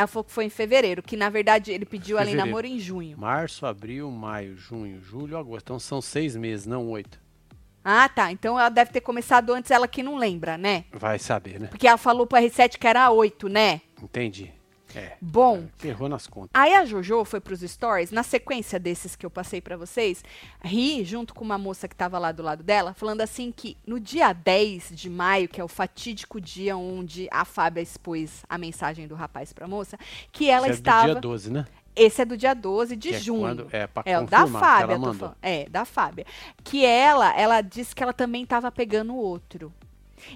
[0.00, 2.48] Ela falou que foi em fevereiro, que na verdade ele pediu ela em Fevereiro.
[2.48, 3.18] namoro em junho.
[3.18, 5.66] Março, abril, maio, junho, julho, agosto.
[5.66, 7.20] Então são seis meses, não oito.
[7.84, 8.32] Ah, tá.
[8.32, 10.84] Então ela deve ter começado antes, ela que não lembra, né?
[10.92, 11.66] Vai saber, né?
[11.66, 13.82] Porque ela falou pro R7 que era 8, né?
[14.02, 14.52] Entendi.
[14.94, 15.12] É.
[15.20, 15.64] Bom.
[15.84, 16.50] é, Errou nas contas.
[16.54, 20.24] Aí a Jojo foi pros stories, na sequência desses que eu passei pra vocês,
[20.64, 24.00] ri junto com uma moça que tava lá do lado dela, falando assim que no
[24.00, 29.06] dia 10 de maio, que é o fatídico dia onde a Fábia expôs a mensagem
[29.06, 29.98] do rapaz pra moça,
[30.32, 31.04] que ela Isso é do estava.
[31.12, 31.66] dia 12, né?
[31.96, 33.40] Esse é do dia 12 de é junho.
[33.40, 35.14] quando- é, pra É, o da confirmar que Fábia, ela mandou.
[35.14, 35.36] falando.
[35.42, 36.24] É, da Fábia.
[36.62, 39.72] Que ela, ela disse que ela também tava pegando outro.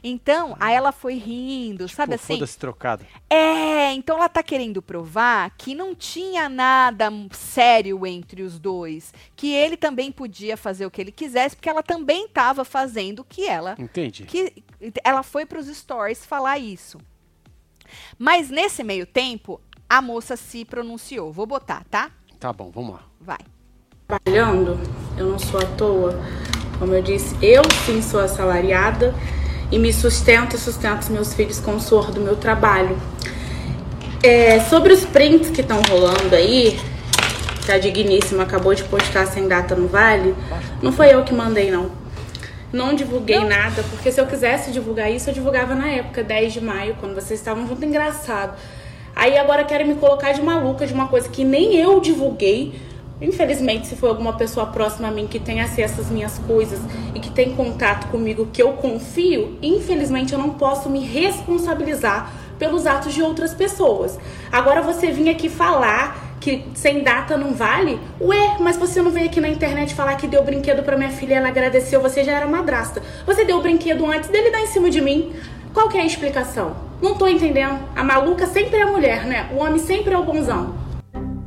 [0.03, 2.35] Então, aí ela foi rindo, sabe Pô, assim?
[2.35, 3.05] Foda-se trocado.
[3.29, 9.53] É, então ela tá querendo provar que não tinha nada sério entre os dois, que
[9.53, 13.47] ele também podia fazer o que ele quisesse, porque ela também tava fazendo o que
[13.47, 14.25] ela Entendi.
[14.25, 14.65] que
[15.03, 16.99] ela foi para os stories falar isso.
[18.19, 21.33] Mas nesse meio tempo, a moça se pronunciou.
[21.33, 22.11] Vou botar, tá?
[22.39, 23.03] Tá bom, vamos lá.
[23.21, 23.39] Vai.
[24.07, 24.79] Trabalhando,
[25.17, 26.15] eu não sou à toa.
[26.79, 29.15] Como eu disse, eu sim sou assalariada
[29.71, 32.97] e me sustento e sustento os meus filhos com o suor do meu trabalho.
[34.23, 36.79] É, sobre os prints que estão rolando aí,
[37.65, 40.35] que a Digníssima acabou de postar sem data no Vale,
[40.83, 41.91] não foi eu que mandei, não.
[42.73, 43.49] Não divulguei não.
[43.49, 47.15] nada, porque se eu quisesse divulgar isso, eu divulgava na época, 10 de maio, quando
[47.15, 48.57] vocês estavam junto, engraçado.
[49.15, 52.75] Aí agora querem me colocar de maluca de uma coisa que nem eu divulguei.
[53.25, 56.79] Infelizmente, se for alguma pessoa próxima a mim que tem acesso às minhas coisas
[57.15, 62.87] e que tem contato comigo que eu confio, infelizmente eu não posso me responsabilizar pelos
[62.87, 64.19] atos de outras pessoas.
[64.53, 67.99] Agora você vir aqui falar que sem data não vale?
[68.21, 71.33] Ué, mas você não veio aqui na internet falar que deu brinquedo para minha filha
[71.33, 73.03] e ela agradeceu, você já era madrasta.
[73.27, 75.33] Você deu o brinquedo antes dele dar em cima de mim.
[75.73, 76.77] Qual que é a explicação?
[77.01, 77.79] Não tô entendendo.
[77.97, 79.49] A maluca sempre é a mulher, né?
[79.55, 80.84] O homem sempre é o bonzão.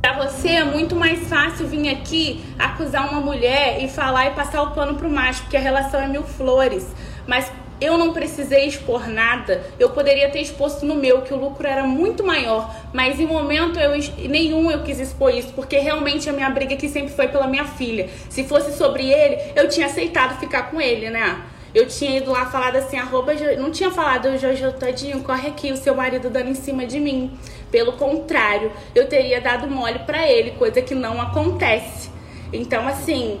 [0.08, 4.62] Pra você é muito mais fácil vir aqui acusar uma mulher e falar e passar
[4.62, 6.86] o pano pro macho, porque a relação é mil flores.
[7.26, 9.62] Mas eu não precisei expor nada.
[9.78, 12.74] Eu poderia ter exposto no meu, que o lucro era muito maior.
[12.90, 13.92] Mas em momento eu,
[14.30, 17.66] nenhum eu quis expor isso, porque realmente a minha briga aqui sempre foi pela minha
[17.66, 18.08] filha.
[18.30, 21.38] Se fosse sobre ele, eu tinha aceitado ficar com ele, né?
[21.74, 25.76] Eu tinha ido lá falado assim, arroba, não tinha falado, Jojo, tadinho, corre aqui, o
[25.76, 27.38] seu marido dando em cima de mim.
[27.70, 32.10] Pelo contrário, eu teria dado mole para ele, coisa que não acontece.
[32.52, 33.40] Então, assim,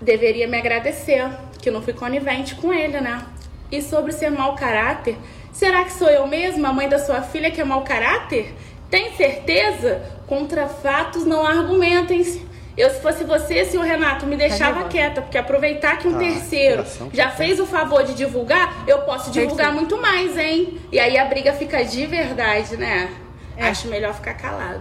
[0.00, 1.28] deveria me agradecer,
[1.60, 3.24] que eu não fui conivente com ele, né?
[3.70, 5.16] E sobre ser mau caráter,
[5.52, 8.54] será que sou eu mesma, a mãe da sua filha, que é mau caráter?
[8.90, 10.02] Tem certeza?
[10.26, 12.48] Contra fatos não argumentem-se.
[12.76, 16.84] Eu, se fosse você, senhor Renato, me deixava quieta, porque aproveitar que um ah, terceiro
[17.12, 20.78] já fez o favor de divulgar, eu posso divulgar muito mais, hein?
[20.92, 23.10] E aí a briga fica de verdade, né?
[23.58, 23.68] É.
[23.68, 24.80] Acho melhor ficar calado.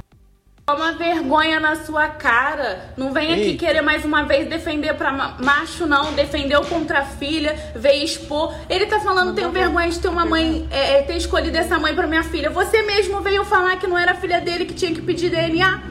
[0.67, 2.93] Toma vergonha na sua cara.
[2.97, 3.65] Não vem aqui Eita.
[3.65, 6.13] querer mais uma vez defender pra macho, não.
[6.13, 8.53] Defendeu contra a filha, veio expor.
[8.69, 11.95] Ele tá falando, tenho vergonha de ter uma mãe, é, é, ter escolhido essa mãe
[11.95, 12.49] pra minha filha.
[12.49, 15.81] Você mesmo veio falar que não era filha dele que tinha que pedir DNA.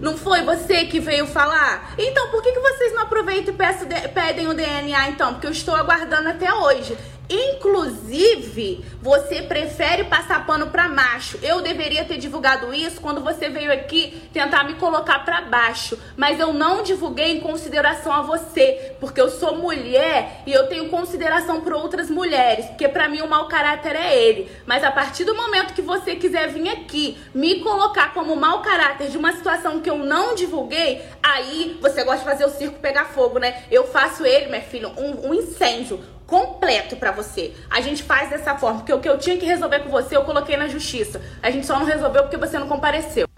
[0.00, 1.94] Não foi você que veio falar?
[1.96, 5.34] Então, por que, que vocês não aproveitam e pedem o DNA então?
[5.34, 6.98] Porque eu estou aguardando até hoje.
[7.28, 11.38] Inclusive, você prefere passar pano para macho.
[11.42, 16.38] Eu deveria ter divulgado isso quando você veio aqui tentar me colocar para baixo, mas
[16.38, 21.60] eu não divulguei em consideração a você, porque eu sou mulher e eu tenho consideração
[21.60, 24.50] por outras mulheres, porque para mim o mau caráter é ele.
[24.64, 29.08] Mas a partir do momento que você quiser vir aqui me colocar como mau caráter
[29.08, 33.06] de uma situação que eu não divulguei, aí você gosta de fazer o circo pegar
[33.06, 33.64] fogo, né?
[33.70, 37.54] Eu faço ele, minha filha, um, um incêndio completo para você.
[37.70, 40.24] A gente faz dessa forma, porque o que eu tinha que resolver com você, eu
[40.24, 41.22] coloquei na justiça.
[41.42, 43.28] A gente só não resolveu porque você não compareceu.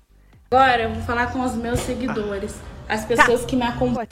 [0.50, 2.54] Agora eu vou falar com os meus seguidores,
[2.88, 3.46] as pessoas tá.
[3.46, 4.08] que me acompanham.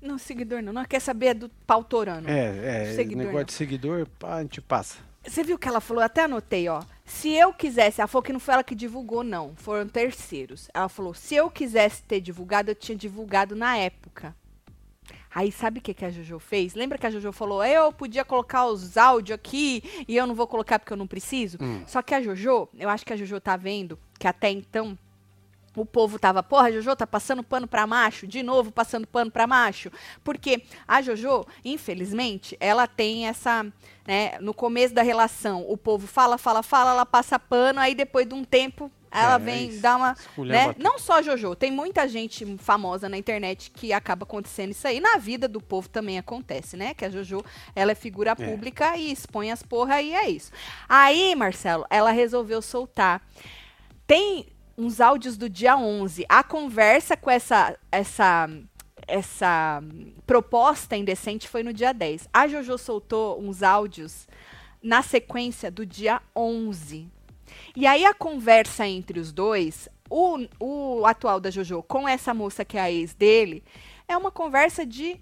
[0.00, 0.72] Não, seguidor não.
[0.72, 2.28] Não quer saber do pautorano.
[2.28, 2.94] É, é.
[2.94, 3.44] Seguidor, negócio não.
[3.44, 4.96] de seguidor, a gente passa.
[5.26, 6.02] Você viu que ela falou?
[6.02, 6.82] Eu até anotei, ó.
[7.06, 9.54] Se eu quisesse, ela falou que não foi ela que divulgou, não.
[9.56, 10.68] Foram terceiros.
[10.74, 14.34] Ela falou: se eu quisesse ter divulgado, eu tinha divulgado na época.
[15.34, 16.74] Aí sabe o que, que a Jojo fez?
[16.74, 20.46] Lembra que a Jojo falou, eu podia colocar os áudios aqui e eu não vou
[20.46, 21.58] colocar porque eu não preciso?
[21.60, 21.82] Hum.
[21.86, 24.96] Só que a Jojo, eu acho que a Jojo tá vendo que até então
[25.76, 29.30] o povo tava, porra, a Jojo tá passando pano pra macho, de novo passando pano
[29.30, 29.90] pra macho.
[30.22, 33.66] Porque a Jojo, infelizmente, ela tem essa,
[34.06, 38.26] né, no começo da relação, o povo fala, fala, fala, ela passa pano, aí depois
[38.26, 40.16] de um tempo ela é, vem é dar uma.
[40.38, 40.74] Né?
[40.76, 44.98] Não só a Jojo, tem muita gente famosa na internet que acaba acontecendo isso aí.
[44.98, 46.94] Na vida do povo também acontece, né?
[46.94, 47.44] Que a Jojo
[47.76, 48.34] ela é figura é.
[48.34, 50.50] pública e expõe as porra e é isso.
[50.88, 53.22] Aí, Marcelo, ela resolveu soltar.
[54.04, 54.46] Tem
[54.76, 56.26] uns áudios do dia 11.
[56.28, 57.78] A conversa com essa.
[57.92, 58.48] essa
[59.06, 59.82] essa
[60.26, 62.26] proposta indecente foi no dia 10.
[62.32, 64.26] A Jojo soltou uns áudios
[64.82, 67.10] na sequência do dia 11.
[67.76, 72.64] E aí a conversa entre os dois, o, o atual da Jojo com essa moça
[72.64, 73.64] que é a ex dele,
[74.06, 75.20] é uma conversa de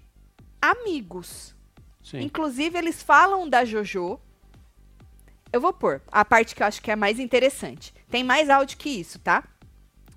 [0.61, 1.55] amigos.
[2.03, 2.21] Sim.
[2.21, 4.19] Inclusive, eles falam da Jojo.
[5.51, 7.93] Eu vou pôr a parte que eu acho que é mais interessante.
[8.09, 9.43] Tem mais áudio que isso, tá?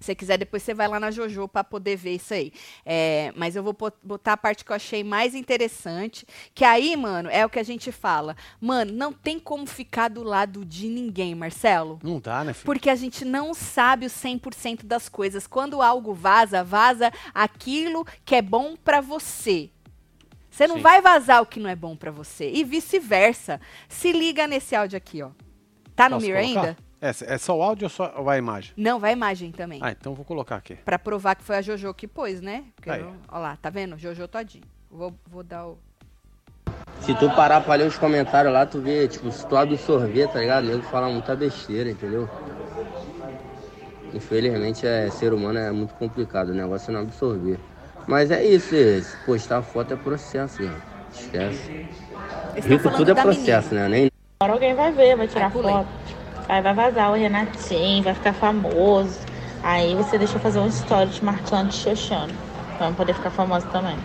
[0.07, 2.53] Se você quiser, depois você vai lá na Jojo para poder ver isso aí.
[2.85, 6.25] É, mas eu vou botar a parte que eu achei mais interessante.
[6.55, 8.37] Que aí, mano, é o que a gente fala.
[8.61, 11.99] Mano, não tem como ficar do lado de ninguém, Marcelo.
[12.05, 12.67] Não dá, né, filho?
[12.67, 15.45] Porque a gente não sabe o 100% das coisas.
[15.49, 19.71] Quando algo vaza, vaza aquilo que é bom para você.
[20.49, 20.83] Você não Sim.
[20.83, 22.49] vai vazar o que não é bom para você.
[22.49, 23.61] E vice-versa.
[23.89, 25.31] Se liga nesse áudio aqui, ó.
[25.97, 26.77] Tá no Posso Mir ainda?
[27.01, 28.73] É, é só o áudio ou só ou a imagem?
[28.77, 29.81] Não, vai a imagem também.
[29.83, 30.77] Ah, então vou colocar aqui.
[30.77, 32.65] Pra provar que foi a Jojo que pôs, né?
[32.75, 33.01] Porque Aí.
[33.01, 33.99] eu- Ó lá, tá vendo?
[33.99, 34.65] Jojo todinho.
[34.91, 35.79] Vou, vou dar o.
[37.01, 40.41] Se tu parar pra ler os comentários lá, tu vê, tipo, se tu absorver, tá
[40.41, 40.67] ligado?
[40.67, 42.29] Nego fala muita besteira, entendeu?
[44.15, 47.59] Infelizmente, é, ser humano é muito complicado, o negócio é não absorver.
[48.07, 50.83] Mas é isso, esse, postar foto é processo, gente.
[51.13, 51.71] Esquece.
[51.71, 53.89] Eles tão Rico falando tudo é da processo, menina.
[53.89, 53.97] né?
[53.99, 55.73] Nem Agora alguém vai ver, vai tirar Ai, pulei.
[55.75, 55.89] foto.
[56.49, 59.19] Aí vai vazar o Renatinho, vai ficar famoso.
[59.63, 62.33] Aí você deixa eu fazer um story te marcando, te xoxando.
[62.79, 63.97] Pra poder ficar famosa também.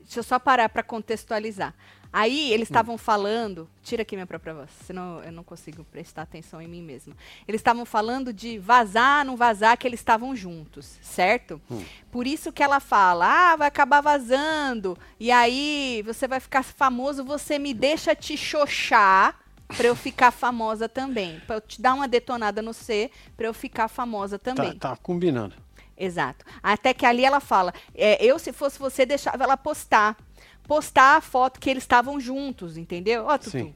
[0.00, 1.74] Deixa eu só parar pra contextualizar.
[2.12, 2.72] Aí eles Hum.
[2.72, 3.68] estavam falando.
[3.82, 7.14] Tira aqui minha própria voz, senão eu não consigo prestar atenção em mim mesma.
[7.46, 11.60] Eles estavam falando de vazar, não vazar, que eles estavam juntos, certo?
[11.70, 11.82] Hum.
[12.10, 14.98] Por isso que ela fala: ah, vai acabar vazando.
[15.20, 19.38] E aí você vai ficar famoso, você me deixa te xoxar
[19.76, 21.40] pra eu ficar famosa também.
[21.46, 24.78] Pra eu te dar uma detonada no C pra eu ficar famosa também.
[24.78, 25.54] Tá, tá combinando.
[25.96, 26.44] Exato.
[26.62, 30.16] Até que ali ela fala: é, eu, se fosse você, deixava ela postar.
[30.64, 33.26] Postar a foto que eles estavam juntos, entendeu?
[33.26, 33.50] Ó, Tutu.
[33.50, 33.74] Sim.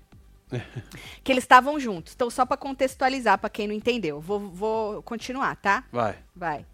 [1.24, 2.12] Que eles estavam juntos.
[2.14, 4.20] Então, só pra contextualizar, pra quem não entendeu.
[4.20, 5.84] Vou, vou continuar, tá?
[5.90, 6.16] Vai.
[6.36, 6.64] Vai.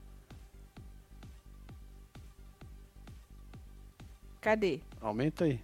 [4.41, 4.81] Cadê?
[5.01, 5.61] Aumenta aí.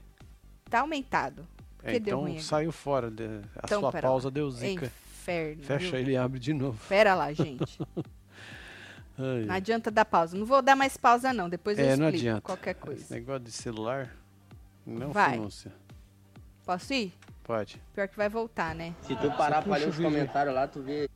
[0.71, 1.47] Tá aumentado.
[1.87, 3.11] É, então ruim saiu fora.
[3.11, 3.25] de-
[3.57, 4.33] a Então, sua pausa lá.
[4.33, 4.87] deu zica.
[4.87, 5.63] Inferno.
[5.63, 5.99] Fecha viu?
[5.99, 6.79] ele e abre de novo.
[6.89, 7.79] Pera lá, gente.
[9.19, 10.37] Ai, Não adianta dar pausa.
[10.37, 11.49] Não vou dar mais pausa, não.
[11.49, 12.41] Depois eu é, explico não adianta.
[12.43, 13.15] qualquer Esse coisa.
[13.15, 14.15] negócio de celular
[14.87, 15.33] não Vai.
[15.35, 15.73] financia.
[16.65, 17.15] Posso ir?
[17.43, 17.81] Pode.
[17.95, 18.95] Pior que vai voltar, né?
[19.03, 21.09] Se tu parar pra puxa ler os comentários lá, tu vê.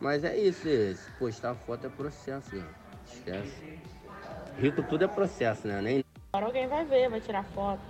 [0.00, 2.66] Mas é isso, esse, postar foto é processo, gente.
[3.12, 3.78] Esquece.
[4.58, 5.80] Rico tudo é processo, né?
[5.82, 7.80] Nem Agora alguém vai ver, vai tirar foto.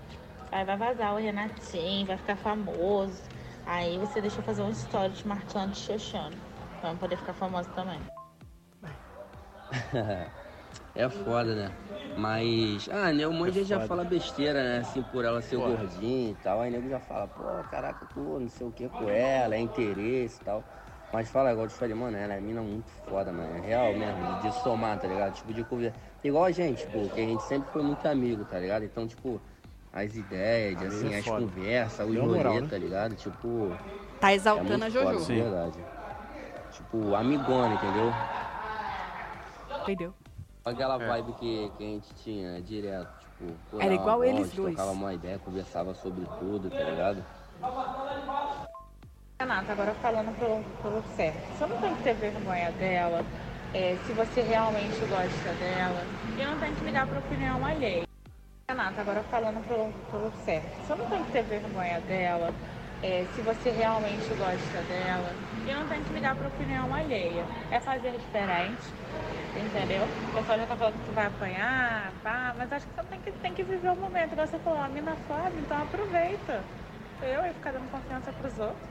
[0.50, 3.22] Aí vai vazar o Renatinho, vai ficar famoso.
[3.64, 6.36] Aí você deixa eu fazer um story te marcando, te xoxando.
[6.80, 8.00] Pra eu poder ficar famosa também.
[10.94, 11.70] É foda, né?
[12.16, 14.78] Mas, ah, né, um monte de gente já fala besteira, né?
[14.78, 15.76] Assim, por ela ser Foda.
[15.76, 16.62] gordinha e tal.
[16.62, 20.40] Aí nego já fala, pô, caraca, tu não sei o que com ela, é interesse
[20.40, 20.64] e tal.
[21.12, 23.54] Mas fala, igual eu te falei, mano, ela é mina muito foda, mano.
[23.58, 25.34] É real mesmo, de, de somar, tá ligado?
[25.34, 25.96] Tipo, de conversa.
[26.24, 28.84] Igual a gente, tipo, que a gente sempre foi muito amigo, tá ligado?
[28.84, 29.38] Então, tipo,
[29.96, 31.40] as ideias, Amigo assim, é as foda.
[31.46, 32.66] conversas, os rolê, né?
[32.68, 33.14] tá ligado?
[33.16, 33.74] Tipo,
[34.20, 35.20] Tá é exaltando muito a foda, Jojo.
[35.20, 35.42] de Sim.
[35.42, 35.78] verdade.
[36.70, 38.12] Tipo, amigona, entendeu?
[39.82, 40.14] Entendeu?
[40.66, 41.06] Aquela É.
[41.06, 44.74] vibe que, que a gente tinha direto, tipo, Era igual eles dois.
[44.74, 47.24] Trocava uma ideia, conversava sobre tudo, tá ligado?
[49.40, 51.56] Renata, agora falando pelo, pelo certo.
[51.56, 53.24] Você não tem que ter vergonha dela,
[53.72, 56.02] é, se você realmente gosta dela.
[56.38, 58.05] E não tem que ligar pra opinião alheia.
[58.68, 60.66] Renata, agora falando pelo, pelo certo.
[60.84, 62.52] Você não tem que ter vergonha dela,
[63.00, 65.32] é, se você realmente gosta dela.
[65.64, 67.44] E não tem que ligar pra opinião alheia.
[67.70, 68.82] É fazer diferente,
[69.54, 70.02] entendeu?
[70.02, 73.20] O pessoal já tá falando que tu vai apanhar, pá, mas acho que você tem
[73.20, 74.32] que, tem que viver o momento.
[74.32, 76.64] Igual Você falou, a mina foda, então aproveita.
[77.22, 78.88] Eu ia ficar dando confiança pros outros.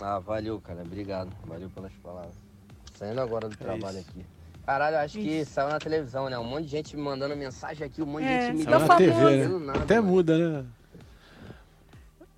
[0.00, 1.30] Ah, valeu, cara, obrigado.
[1.44, 2.34] Valeu pelas palavras.
[2.94, 4.10] Saindo agora do trabalho É isso.
[4.10, 4.24] aqui.
[4.66, 6.38] Caralho, eu acho que saiu na televisão, né?
[6.38, 8.78] Um monte de gente me mandando mensagem aqui, um monte de É, gente me Saiu
[8.80, 9.48] na TV, né?
[9.66, 10.08] Nada, Até mano.
[10.08, 10.64] muda, né?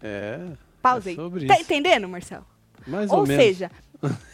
[0.03, 0.41] É.
[0.83, 1.16] Pausa é aí.
[1.16, 1.62] sobre Tá isso.
[1.62, 2.47] entendendo, Marcelo?
[2.87, 3.45] Mais Ou, ou, menos.
[3.45, 3.70] seja,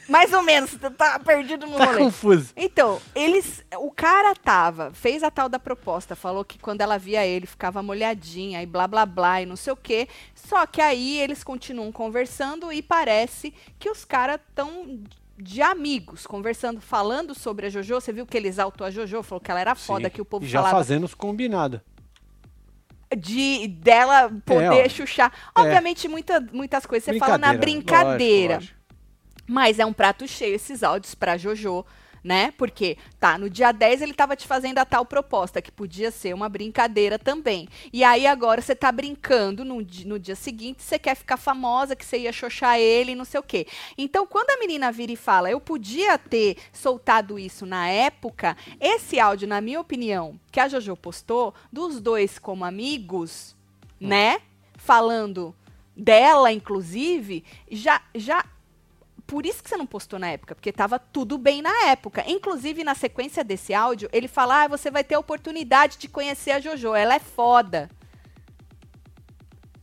[0.09, 1.99] mais ou menos, tu tá perdido no Tá rolê.
[1.99, 2.53] confuso.
[2.57, 3.65] Então, eles.
[3.79, 7.83] O cara tava, fez a tal da proposta, falou que quando ela via ele ficava
[7.83, 10.09] molhadinha e blá blá blá e não sei o quê.
[10.35, 14.99] Só que aí eles continuam conversando e parece que os caras estão
[15.43, 17.95] de amigos, conversando, falando sobre a Jojo.
[18.01, 20.15] Você viu que ele exaltou a Jojo, falou que ela era foda, Sim.
[20.15, 21.81] que o povo E já falava fazendo os combinados.
[23.17, 24.89] de dela poder ó.
[24.89, 25.33] chuchar.
[25.55, 28.55] Obviamente, muita, muitas coisas você fala na brincadeira.
[28.55, 28.83] lógico, lógico.
[29.47, 31.85] Mas é um prato cheio esses áudios pra Jojo,
[32.23, 32.53] né?
[32.53, 36.35] Porque, tá, no dia 10 ele tava te fazendo a tal proposta, que podia ser
[36.35, 37.69] uma brincadeira também.
[37.93, 42.05] E aí agora você tá brincando no, no dia seguinte, você quer ficar famosa, que
[42.05, 43.67] você ia xoxar ele, não sei o quê.
[43.99, 49.19] Então, quando a menina vira e fala, eu podia ter soltado isso na época, esse
[49.19, 53.57] áudio, na minha opinião, que a Jojo postou, dos dois como amigos,
[54.01, 54.41] né?
[54.77, 55.55] Falando
[55.97, 58.45] dela, inclusive, já, já
[59.33, 62.23] por isso que você não postou na época, porque tava tudo bem na época.
[62.29, 66.51] Inclusive, na sequência desse áudio, ele fala: ah, você vai ter a oportunidade de conhecer
[66.51, 67.89] a Jojo, ela é foda.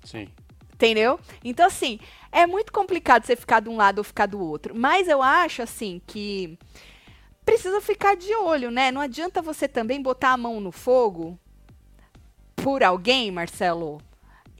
[0.04, 0.28] Sim.
[0.72, 1.20] Entendeu?
[1.44, 2.00] Então, assim,
[2.32, 4.76] é muito complicado você ficar de um lado ou ficar do outro.
[4.76, 6.56] Mas eu acho, assim, que
[7.44, 8.92] precisa ficar de olho, né?
[8.92, 11.40] Não adianta você também botar a mão no fogo
[12.56, 14.00] por alguém, Marcelo,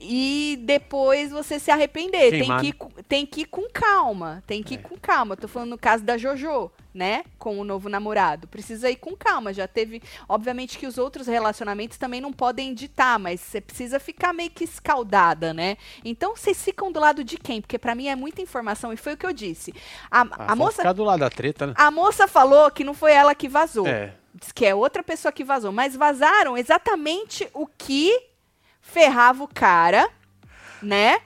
[0.00, 2.30] e depois você se arrepender.
[2.30, 4.42] Tem que, ir, com- tem que ir com calma.
[4.46, 4.82] Tem que ir É.
[4.82, 5.36] com calma.
[5.36, 7.22] Tô falando no caso da JoJo, né?
[7.38, 8.48] Com o novo namorado.
[8.48, 9.52] Precisa ir com calma.
[9.52, 10.02] Já teve.
[10.28, 14.64] Obviamente que os outros relacionamentos também não podem ditar, mas você precisa ficar meio que
[14.64, 15.76] escaldada, né?
[16.04, 17.60] Então vocês ficam do lado de quem?
[17.60, 19.74] Porque pra mim é muita informação e foi o que eu disse.
[20.10, 20.78] A, Ah, a moça.
[20.78, 21.74] ficar do lado da treta, né?
[21.76, 23.86] A moça falou que não foi ela que vazou.
[23.86, 24.14] É.
[24.34, 25.72] Diz que é outra pessoa que vazou.
[25.72, 28.29] Mas vazaram exatamente o que
[28.90, 30.10] ferrava o cara,
[30.82, 31.20] né?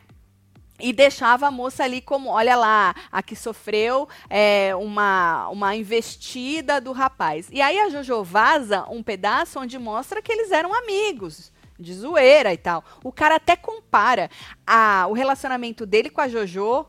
[0.78, 6.80] E deixava a moça ali como, olha lá, a que sofreu é, uma, uma investida
[6.80, 7.48] do rapaz.
[7.50, 12.52] E aí a Jojo vaza um pedaço onde mostra que eles eram amigos, de zoeira
[12.52, 12.84] e tal.
[13.02, 14.28] O cara até compara
[14.66, 16.86] a, o relacionamento dele com a Jojo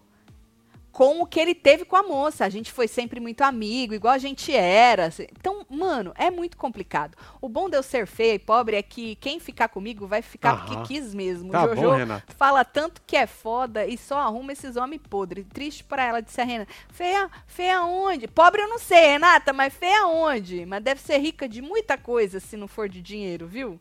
[0.96, 2.46] com o que ele teve com a moça.
[2.46, 5.12] A gente foi sempre muito amigo, igual a gente era.
[5.38, 7.18] Então, mano, é muito complicado.
[7.42, 10.54] O bom de eu ser feia e pobre é que quem ficar comigo vai ficar
[10.54, 10.66] Aham.
[10.66, 11.52] porque quis mesmo.
[11.52, 15.46] Tá Jojo bom, fala tanto que é foda e só arruma esses homens podres.
[15.52, 16.72] Triste pra ela, disse a Renata.
[16.88, 18.26] Feia, feia onde?
[18.30, 20.66] Pobre eu não sei, Renata, mas feia onde?
[20.66, 23.78] Mas deve ser rica de muita coisa se não for de dinheiro, viu?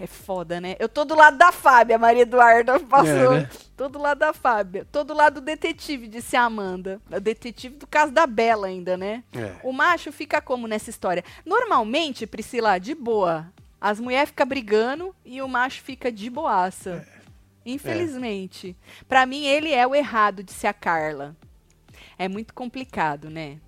[0.00, 0.76] É foda, né?
[0.78, 3.34] Eu tô do lado da Fábia, Maria Eduarda passou.
[3.34, 3.50] É, né?
[3.76, 4.86] Tô do lado da Fábia.
[4.90, 6.98] Tô do lado do detetive, disse a Amanda.
[7.10, 9.22] O detetive do caso da Bela ainda, né?
[9.36, 9.56] É.
[9.62, 11.22] O macho fica como nessa história?
[11.44, 13.52] Normalmente, Priscila, de boa.
[13.78, 17.06] As mulheres ficam brigando e o macho fica de boaça.
[17.64, 18.74] Infelizmente.
[19.06, 21.36] Pra mim, ele é o errado, disse a Carla.
[22.18, 23.58] É muito complicado, né?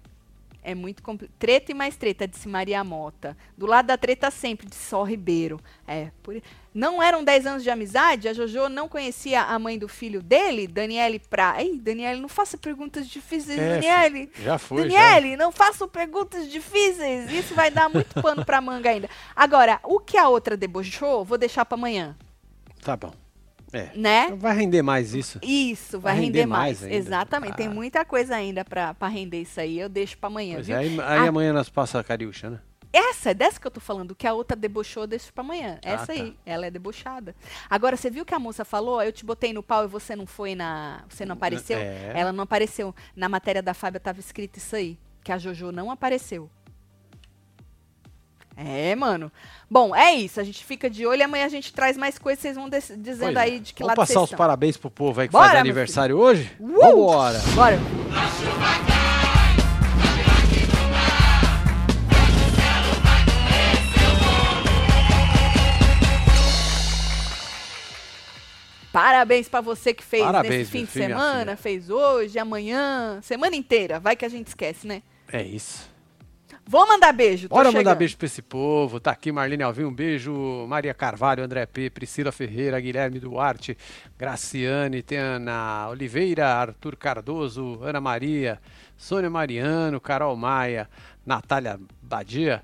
[0.63, 1.35] É muito complicado.
[1.39, 3.37] Treta e mais treta, disse Maria Mota.
[3.59, 5.61] Do lado da treta sempre, disse Sol Ribeiro.
[5.87, 6.41] É, por...
[6.73, 8.29] Não eram 10 anos de amizade?
[8.29, 10.67] A Jojo não conhecia a mãe do filho dele?
[10.67, 11.63] Daniele Pra...
[11.63, 14.31] Ei, Daniele, não faça perguntas difíceis, É, Daniele.
[14.43, 14.99] Já foi, já.
[14.99, 17.31] Daniele, não façam perguntas difíceis.
[17.31, 19.11] Isso vai dar muito pano pra manga ainda.
[19.35, 22.17] Agora, o que a outra debochou, vou deixar pra amanhã,
[22.83, 23.13] Tá bom.
[23.73, 23.91] É.
[23.95, 24.35] né?
[24.37, 25.39] Vai render mais isso.
[25.43, 26.81] Isso, vai, Vai render, render mais.
[26.83, 26.93] mais.
[26.93, 27.57] Exatamente.
[27.57, 27.71] Tem Ah.
[27.71, 29.79] muita coisa ainda pra, pra render isso aí.
[29.79, 30.77] Eu deixo pra amanhã, Pois viu?
[30.77, 31.29] é, aí, aí Ah.
[31.29, 32.61] amanhã nós passa a Cariúcha, né?
[32.95, 35.79] Essa, é dessa que eu tô falando, que a outra debochou, deixa pra amanhã.
[35.83, 36.13] Ah, Essa tá.
[36.13, 37.35] aí, ela é debochada.
[37.71, 39.03] Agora, você viu que a moça falou?
[39.03, 41.03] Eu te botei no pau e você não foi na.
[41.09, 41.79] Você não apareceu?
[41.79, 42.13] É.
[42.15, 42.95] Ela não apareceu.
[43.17, 44.99] Na matéria da Fábia tava escrito isso aí.
[45.25, 46.51] Que a Jojo não apareceu.
[48.57, 49.31] É, mano.
[49.71, 50.41] Bom, é isso.
[50.41, 52.43] A gente fica de olho e amanhã a gente traz mais coisas.
[52.43, 54.39] Vocês vão dizendo aí de que Vamos lado passar vocês os estão.
[54.39, 56.51] parabéns pro povo aí que Bora, faz aniversário hoje?
[56.61, 56.81] Uh!
[56.81, 57.39] Vambora!
[57.55, 57.79] Bora.
[68.93, 73.57] Parabéns pra você que fez Parabéns, nesse fim de filho, semana, fez hoje, amanhã, semana
[73.57, 73.99] inteira.
[73.99, 75.03] Vai que a gente esquece, né?
[75.33, 75.91] É isso.
[76.67, 77.49] Vou mandar beijo.
[77.49, 77.99] Bora mandar chegando.
[77.99, 79.01] beijo pra esse povo.
[79.01, 80.67] Tá aqui Marlene Alvim, um beijo.
[80.69, 83.77] Maria Carvalho, André P, Priscila Ferreira, Guilherme Duarte,
[84.19, 88.61] Graciane, tem Ana Oliveira, Arthur Cardoso, Ana Maria,
[88.97, 90.89] Sônia Mariano, Carol Maia,
[91.27, 92.63] Natália Badia,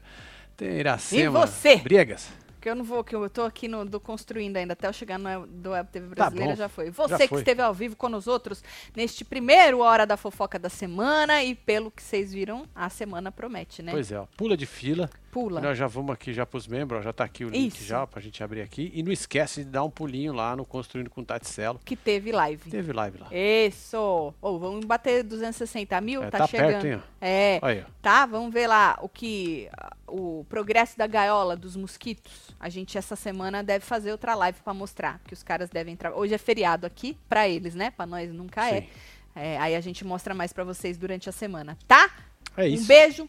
[0.57, 1.23] tem Iracema.
[1.23, 1.77] E você?
[1.77, 2.29] Briegas.
[2.69, 5.19] Que eu não vou, que eu tô aqui no, do construindo ainda, até eu chegar
[5.19, 6.57] no do Web TV Brasileira bom.
[6.57, 6.91] já foi.
[6.91, 7.39] Você Já que foi.
[7.39, 8.63] esteve ao vivo com os outros
[8.95, 13.81] neste primeiro Hora da Fofoca da semana e pelo que vocês viram, a semana promete,
[13.81, 13.91] né?
[13.91, 15.09] Pois é, ó, pula de fila.
[15.31, 15.63] Pula.
[15.63, 17.85] Nós já vamos aqui já pros membros, ó, já tá aqui o link Isso.
[17.85, 18.91] já pra gente abrir aqui.
[18.95, 21.81] E não esquece de dar um pulinho lá no Construindo com Taticelo.
[21.87, 22.71] Que teve live.
[22.71, 23.29] Teve live lá.
[23.31, 24.35] Isso!
[24.43, 26.23] Ô, vamos bater 260 mil?
[26.23, 26.83] É, tá, tá chegando.
[26.83, 27.03] perto, hein.
[27.21, 27.59] É.
[27.63, 27.85] Aí.
[28.03, 29.71] Tá, vamos ver lá o que
[30.09, 32.55] o progresso da gaiola dos mosquitos.
[32.59, 36.13] A gente essa semana deve fazer outra live para mostrar, que os caras devem entrar.
[36.15, 37.91] Hoje é feriado aqui para eles, né?
[37.91, 38.89] Para nós nunca é.
[39.35, 39.59] é.
[39.59, 42.11] Aí a gente mostra mais para vocês durante a semana, tá?
[42.57, 42.85] É isso.
[42.85, 43.29] Um beijo.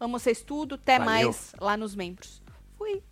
[0.00, 0.76] Amo vocês tudo.
[0.76, 1.06] Até Valeu.
[1.06, 2.42] mais lá nos membros.
[2.76, 3.02] Fui.